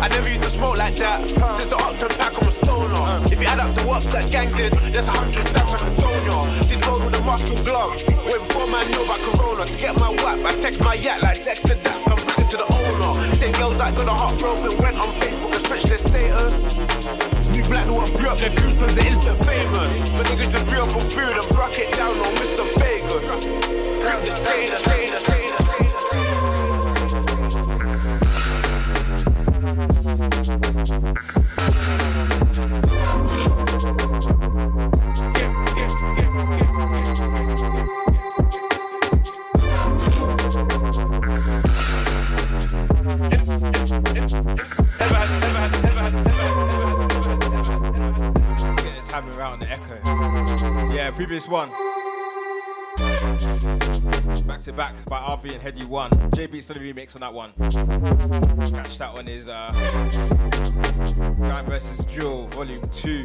[0.00, 1.28] I never used to smoke like that.
[1.28, 3.04] Since the Octon pack, I'm a stoner.
[3.28, 6.00] If you add up the what's that gang did, there's a hundred stabs on the
[6.00, 6.40] donor.
[6.68, 7.92] Did roll with a mask glove.
[8.24, 9.66] Way before man knew about Corona.
[9.66, 12.00] To get my whack, I text my yacht like Dexter Dax.
[12.08, 13.12] I'm it to the owner.
[13.36, 17.37] Say girls that got a heart broken went on Facebook and switched their status.
[17.68, 20.08] Black the one free up their coupons, they instant famous.
[20.16, 22.64] But niggas just on food and rock it down on Mr.
[22.80, 23.44] Vegas.
[23.44, 25.26] Grip the status, status, status.
[25.26, 25.37] Get
[51.38, 51.70] Previous one.
[54.44, 56.10] Back to back by RV and Headie One.
[56.34, 57.52] J Beats done a remix on that one.
[58.72, 59.70] Catch that one is uh
[61.38, 63.24] Guy versus Jewel, volume two.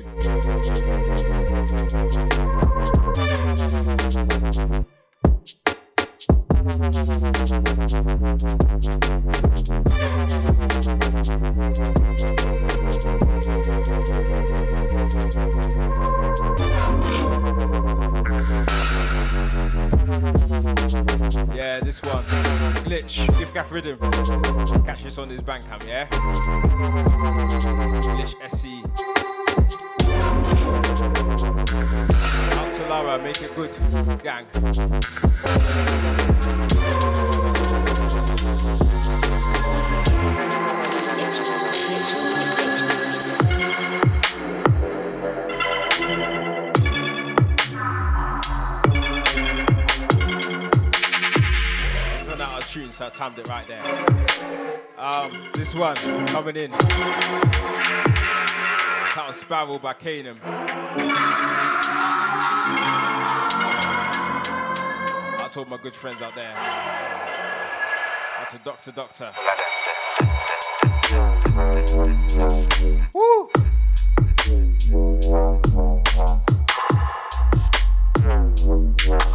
[21.64, 22.26] Yeah, this one.
[22.84, 23.98] Glitch, Gift Gaff Rhythm.
[24.84, 26.08] Catch this on his Bandcamp, yeah?
[28.18, 28.84] Glitch SC.
[32.60, 33.72] Out to Lara, make it good,
[34.22, 34.46] gang.
[52.74, 53.86] Tune, so I timed it right there.
[54.98, 55.96] Um, this one
[56.26, 56.72] coming in.
[59.12, 60.40] Title Sparrow by Canaan.
[65.38, 66.56] I told my good friends out there.
[68.40, 69.32] Out to Doctor Doctor.
[73.14, 73.50] Woo!
[78.26, 79.33] Mm-hmm.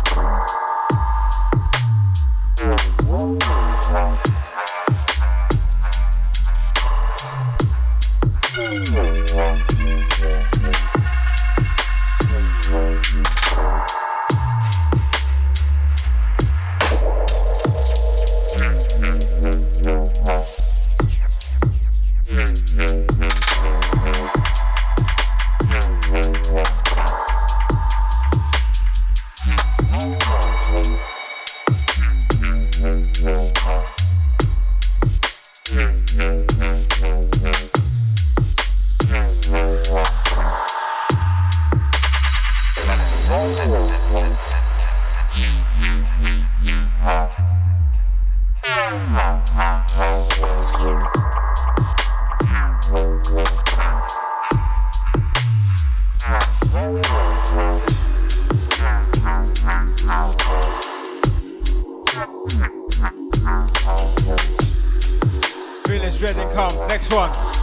[66.98, 67.57] Next one.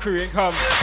[0.00, 0.77] Crew income.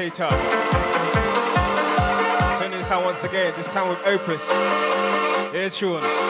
[0.00, 0.30] Meditator.
[2.58, 4.42] Turning sound once again, this time with Opus.
[5.52, 6.29] Here tune.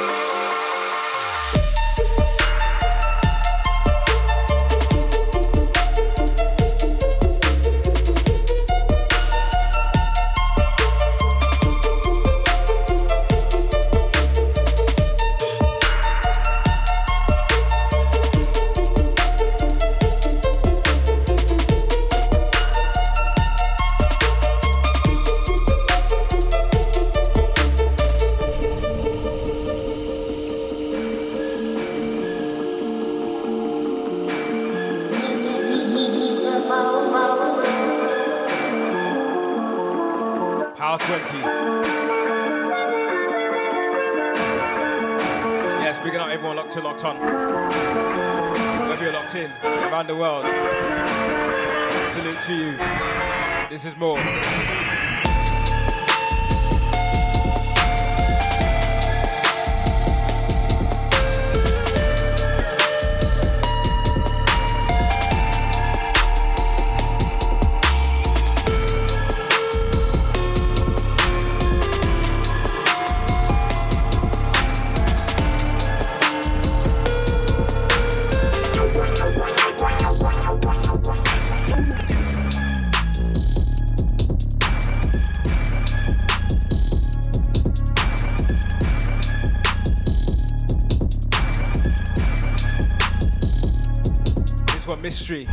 [95.03, 95.49] Mystery.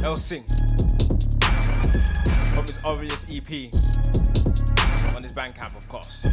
[0.00, 0.44] Helsing.
[2.46, 3.72] From his obvious EP.
[5.16, 6.24] On his Bandcamp, of course.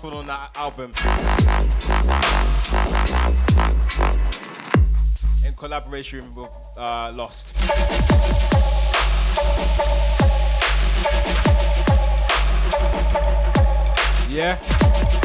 [0.00, 0.92] The one on that album.
[5.46, 7.52] In collaboration with uh, Lost.
[14.30, 15.23] Yeah.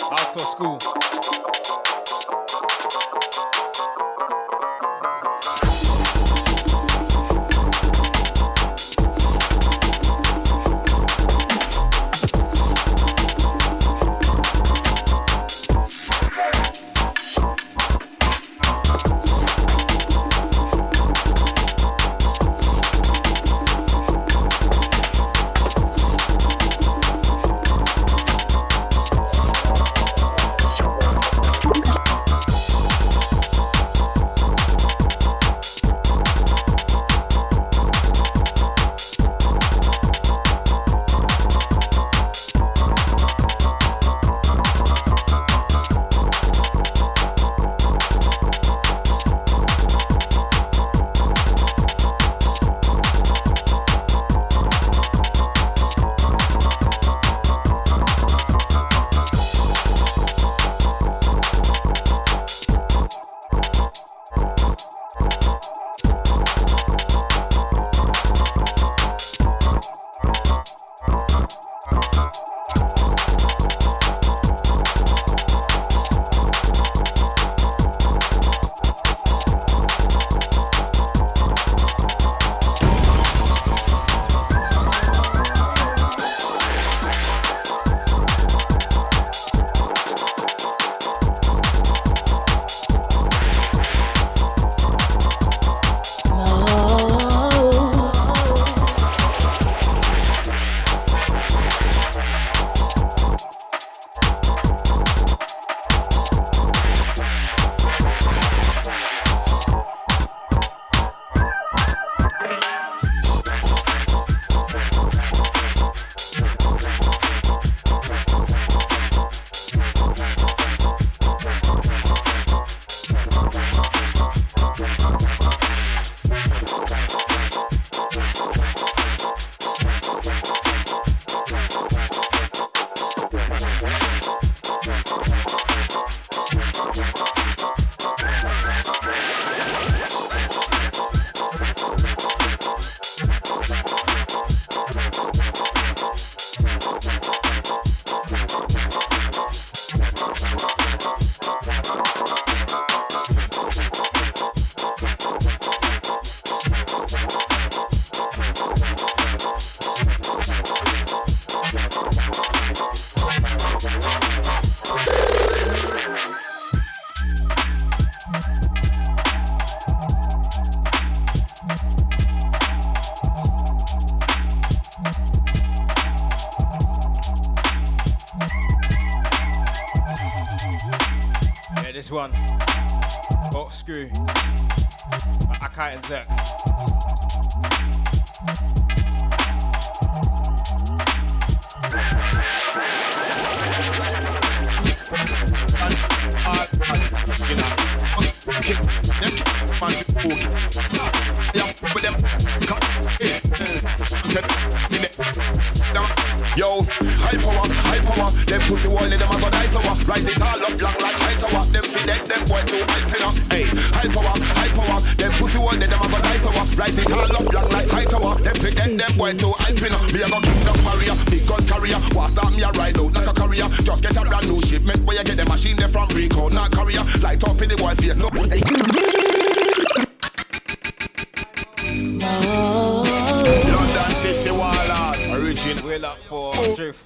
[0.00, 2.37] Hardcore School.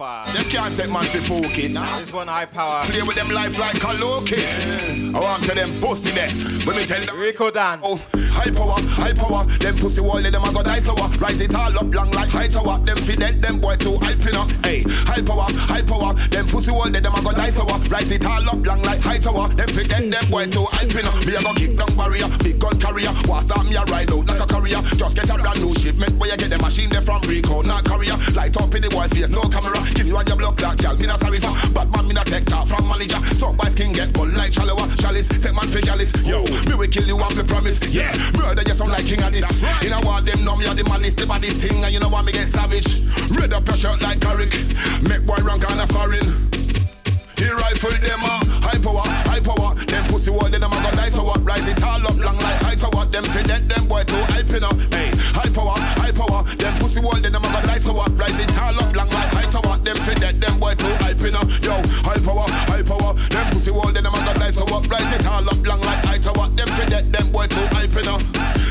[0.03, 1.73] Them can't take man to poke it.
[1.73, 2.83] This one high power.
[2.85, 4.43] Play with them life like a low-key.
[5.15, 6.29] I want to them pussy there.
[6.67, 7.79] When me tell them Rico Dan.
[7.85, 8.01] Oh,
[8.33, 9.45] high power, high power.
[9.61, 11.09] Them pussy wall, them a go die sour.
[11.21, 12.79] Rise it all up long like high tower.
[12.81, 14.49] Them fi dead, them boy too hype up.
[14.65, 16.15] Hey, high power, high power.
[16.33, 17.79] Them pussy wall, them a go die sour.
[17.93, 19.49] Rise it all up long like high tower.
[19.49, 21.15] Them fi dead, them boy too hype up.
[21.27, 23.13] Me a go kick down barrier, big gun carrier.
[23.29, 24.81] What's up, me a ride out like a career.
[24.97, 27.85] Just get a brand new shipment where you get the machine there from Rico, not
[27.85, 28.17] Korea.
[28.35, 29.79] Light up in the boy face, no camera.
[29.95, 31.53] Kill you on your block like girl, me not sorry for.
[31.75, 33.21] Batman, me not take talk from manager.
[33.37, 34.87] So by skin get bull like shallower.
[34.97, 36.13] Chalice, take man for chalice.
[36.27, 37.93] Yo, me will kill you and me promise.
[37.93, 39.49] Yeah, murder you sound like king of this.
[39.83, 42.25] You know what them me are the maddest, the baddest thing, and you know what
[42.25, 43.03] me get savage.
[43.39, 44.53] Red up your shirt like Carrick.
[45.09, 46.53] Make boy run kind of foreign.
[47.43, 49.75] The rifle them a high power, high power.
[49.75, 51.43] Them pussy wall, then I'm a go die so what?
[51.43, 53.03] Rise it all up, long like high tower.
[53.11, 54.79] Them fi dead, them boy too hype up.
[54.95, 56.47] Hey, high power, high power.
[56.55, 58.15] Them pussy wall, then I'm a go die so what?
[58.15, 59.75] Rise it all up, long like high tower.
[59.83, 61.51] Them fi dead, them boy too hype up.
[61.67, 61.75] Yo,
[62.07, 63.11] high power, high power.
[63.11, 64.87] Them pussy wall, then I'm a go die so what?
[64.87, 66.47] Rise it all up, long like high tower.
[66.55, 68.23] Them fi dead, them boy too hype up.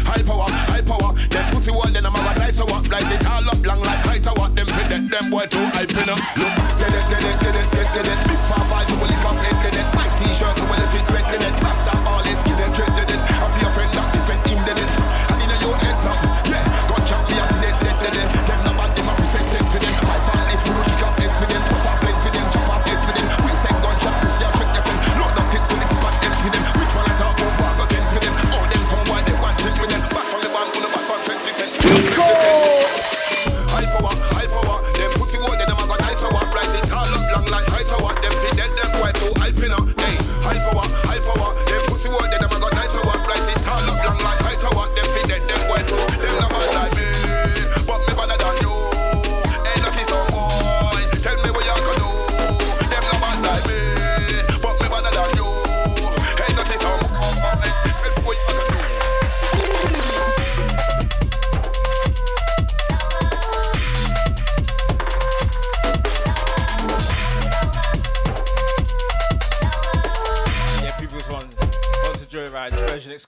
[0.07, 1.11] High power, high power.
[1.27, 2.87] Them pussy wall, then I'm a go die so what?
[2.87, 4.47] Rise it all up, long like high tower.
[4.55, 6.23] Them fi dead, them boy too hype up.
[6.39, 7.67] Look, get it, get it, get it,
[7.99, 8.60] get it, big fire.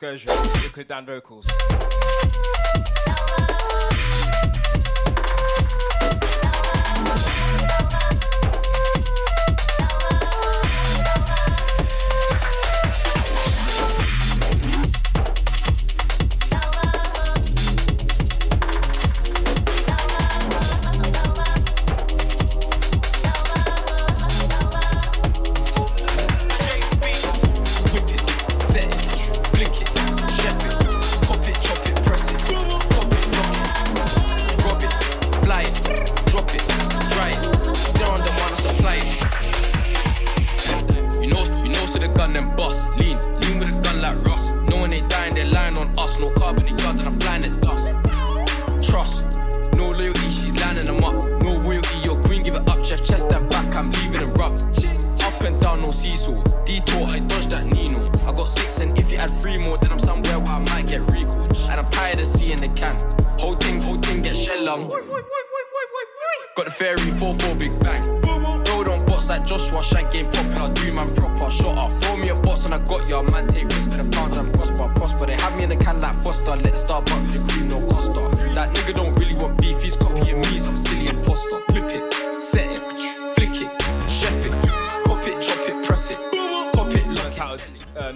[0.04, 1.48] excursion, liquid down vocals.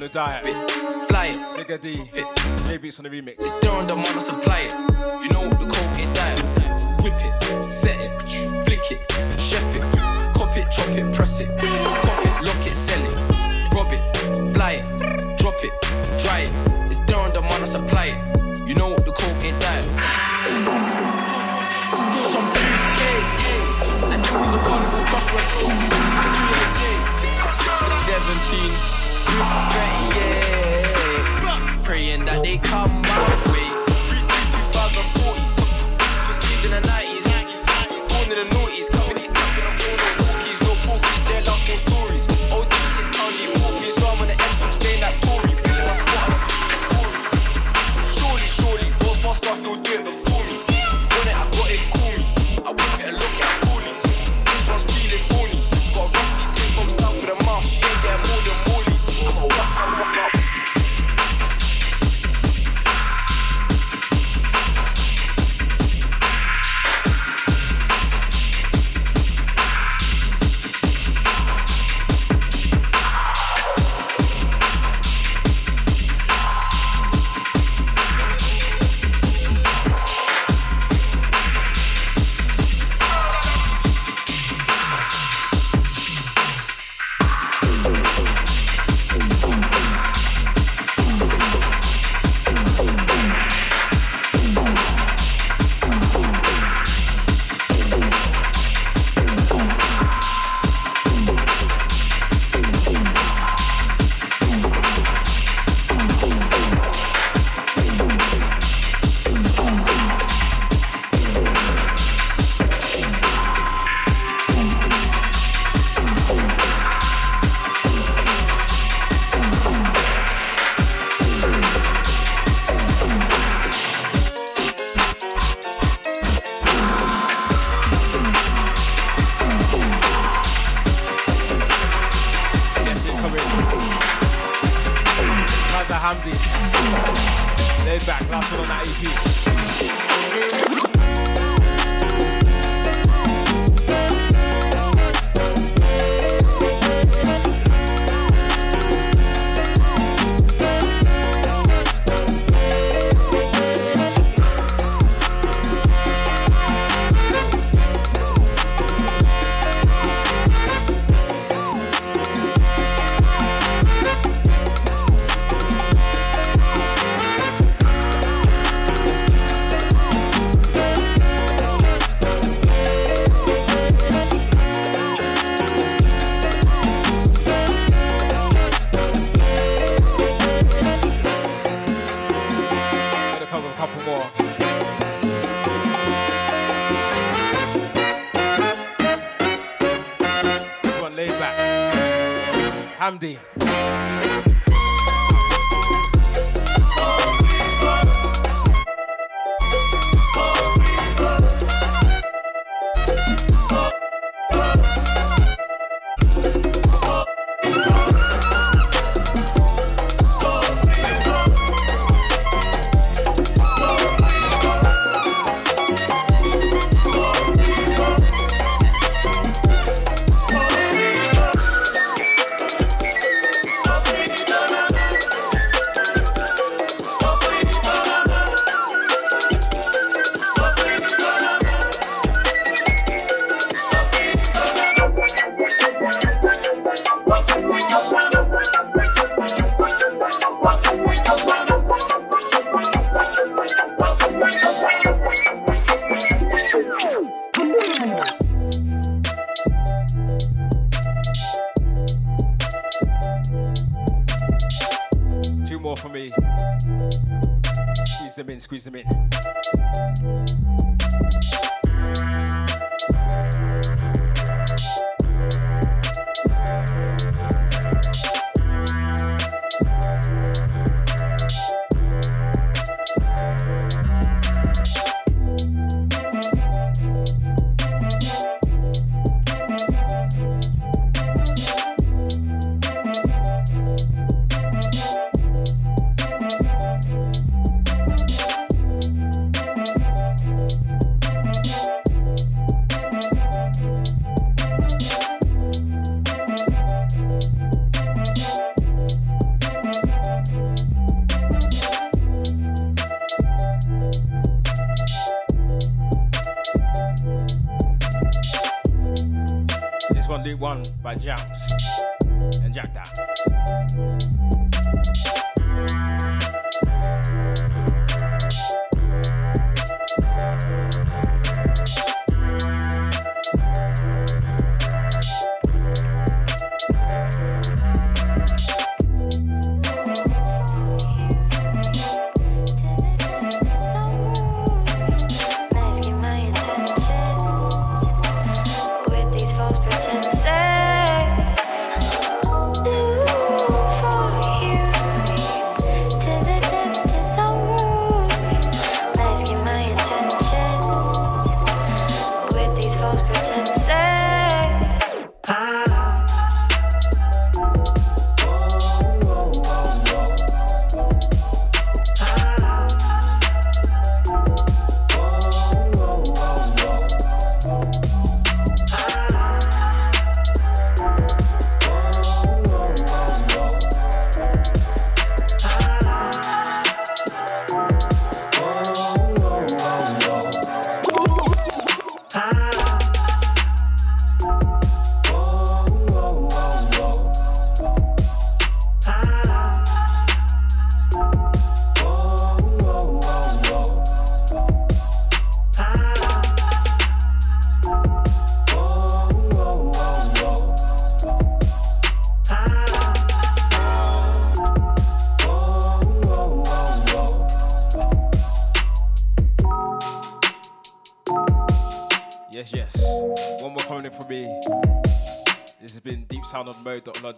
[0.08, 0.44] the diet.
[1.08, 1.38] Fly it.
[1.56, 2.10] Nigga D.
[2.68, 3.36] Maybe it's on the remix.
[3.40, 4.74] It's there on the supply it.
[5.24, 6.40] You know what the code is diet.
[7.04, 8.12] Whip it, set it,
[8.66, 9.00] flick it,
[9.40, 9.82] chef it,
[10.34, 13.16] cop it, chop it, press it, cop it, lock it, sell it,
[13.74, 14.02] rob it,
[14.54, 14.86] fly it,
[15.40, 15.74] drop it,
[16.24, 16.52] dry it.
[16.90, 18.68] It's there on the supply it.
[18.68, 19.84] You know what the coke ain't diet.
[21.92, 22.88] Spill some juice,
[24.12, 25.00] and there was a carnival.
[25.08, 25.20] I
[25.64, 25.98] it.
[28.08, 29.07] 17
[29.38, 31.80] regret, yeah.
[31.84, 33.57] Praying that they come out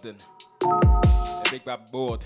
[0.04, 0.16] London.
[0.62, 2.24] A big bad board.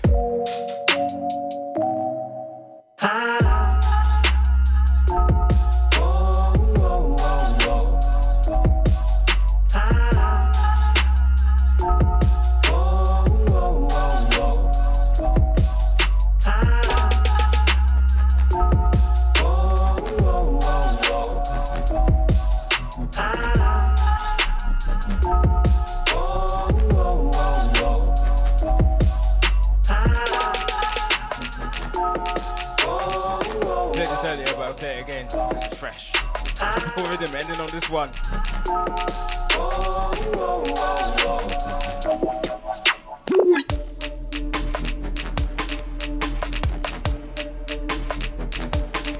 [34.25, 35.27] Earlier, but I'll play it again.
[35.61, 36.11] It's fresh.
[36.55, 38.09] Typical rhythm ending on this one.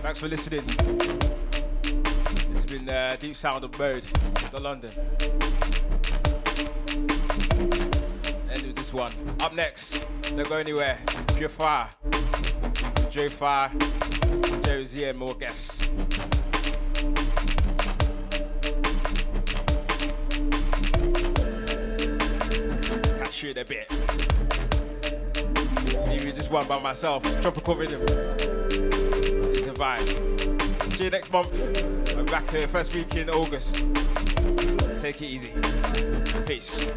[0.01, 0.65] Thanks for listening.
[1.83, 4.03] This has been uh, Deep Sound of Mode,
[4.51, 4.91] the London.
[8.49, 9.11] End with this one.
[9.41, 10.97] Up next, don't go anywhere.
[11.35, 11.89] Pure Fire,
[13.29, 13.71] Fire,
[14.97, 15.87] And more guests.
[23.31, 23.91] shoot a bit.
[26.09, 27.23] Even just one by myself.
[27.41, 28.01] Tropical rhythm.
[28.01, 30.93] It's a vibe.
[30.93, 31.53] See you next month.
[32.17, 33.85] I'm back here first week in August.
[35.01, 35.51] Take it easy.
[36.45, 36.91] Peace.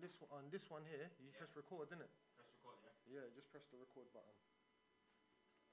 [0.00, 2.12] This one, on this one here, you press record, didn't it?
[2.34, 3.20] Press record, yeah.
[3.20, 4.34] Yeah, just press the record button.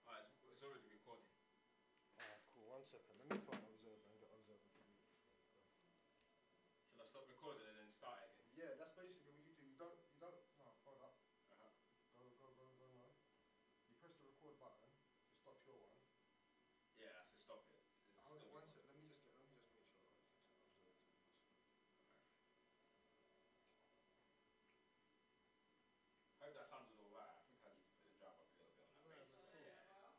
[0.06, 1.28] Alright, it's, it's already recording.
[2.20, 2.68] Alright, cool.
[2.68, 3.16] One second.
[3.18, 5.00] Let me find observer and get observer to do this.
[6.92, 8.50] Shall I stop recording and then start it again?
[8.56, 9.64] Yeah, that's basically what you do.
[9.64, 10.36] You don't, you don't.
[10.58, 11.14] No, hold up.
[11.52, 11.70] Uh-huh.
[12.18, 12.86] Go, go, go, go.
[12.98, 13.06] No.
[13.88, 14.90] You press the record button
[15.30, 15.94] to stop your one.
[16.98, 17.78] Yeah, that's to stop it.
[17.78, 18.74] It's, it's Hold still on one recording.
[18.74, 18.84] sec.
[18.90, 19.34] Let me just get.
[19.38, 20.02] Let me just make sure.
[20.74, 21.78] I get to observer to do this.
[26.40, 27.30] Hope that sounded alright.
[27.34, 30.14] I think I need to put the drive up a little bit on that bass.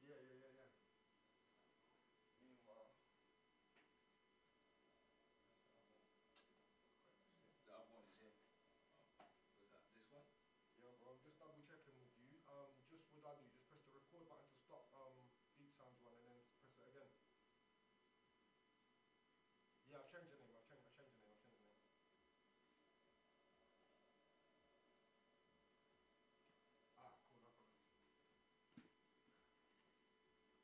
[0.00, 0.68] Yeah, yeah, yeah, yeah.
[2.40, 2.90] Meanwhile.
[7.64, 8.32] The other one is here.
[9.18, 9.28] Oh,
[9.60, 10.24] was that this one?
[10.74, 11.10] Yeah, bro.
[11.12, 12.38] I'm just double checking with you.
[12.46, 13.46] Um, just what I do?
[13.50, 16.86] Just press the record button to stop um deep sounds one, and then press it
[16.86, 17.10] again.
[19.88, 20.56] Yeah, I've changed the name.
[20.56, 20.84] I've changed.
[20.88, 21.36] I've changed the name.
[21.36, 21.92] I've changed the name.
[26.96, 27.52] Ah, cool.
[28.80, 29.36] No problem.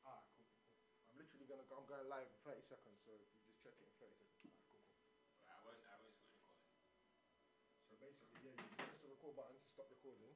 [0.05, 0.89] Ah, cool, cool, cool.
[1.09, 1.65] I'm literally gonna.
[1.69, 2.97] go- I'm going live in 30 seconds.
[3.05, 4.41] So if you just check it in 30 seconds.
[4.49, 5.05] Ah, cool, cool.
[5.47, 6.73] I won't I won't stop recording.
[7.89, 10.35] So basically, yeah, you press the record button to stop recording.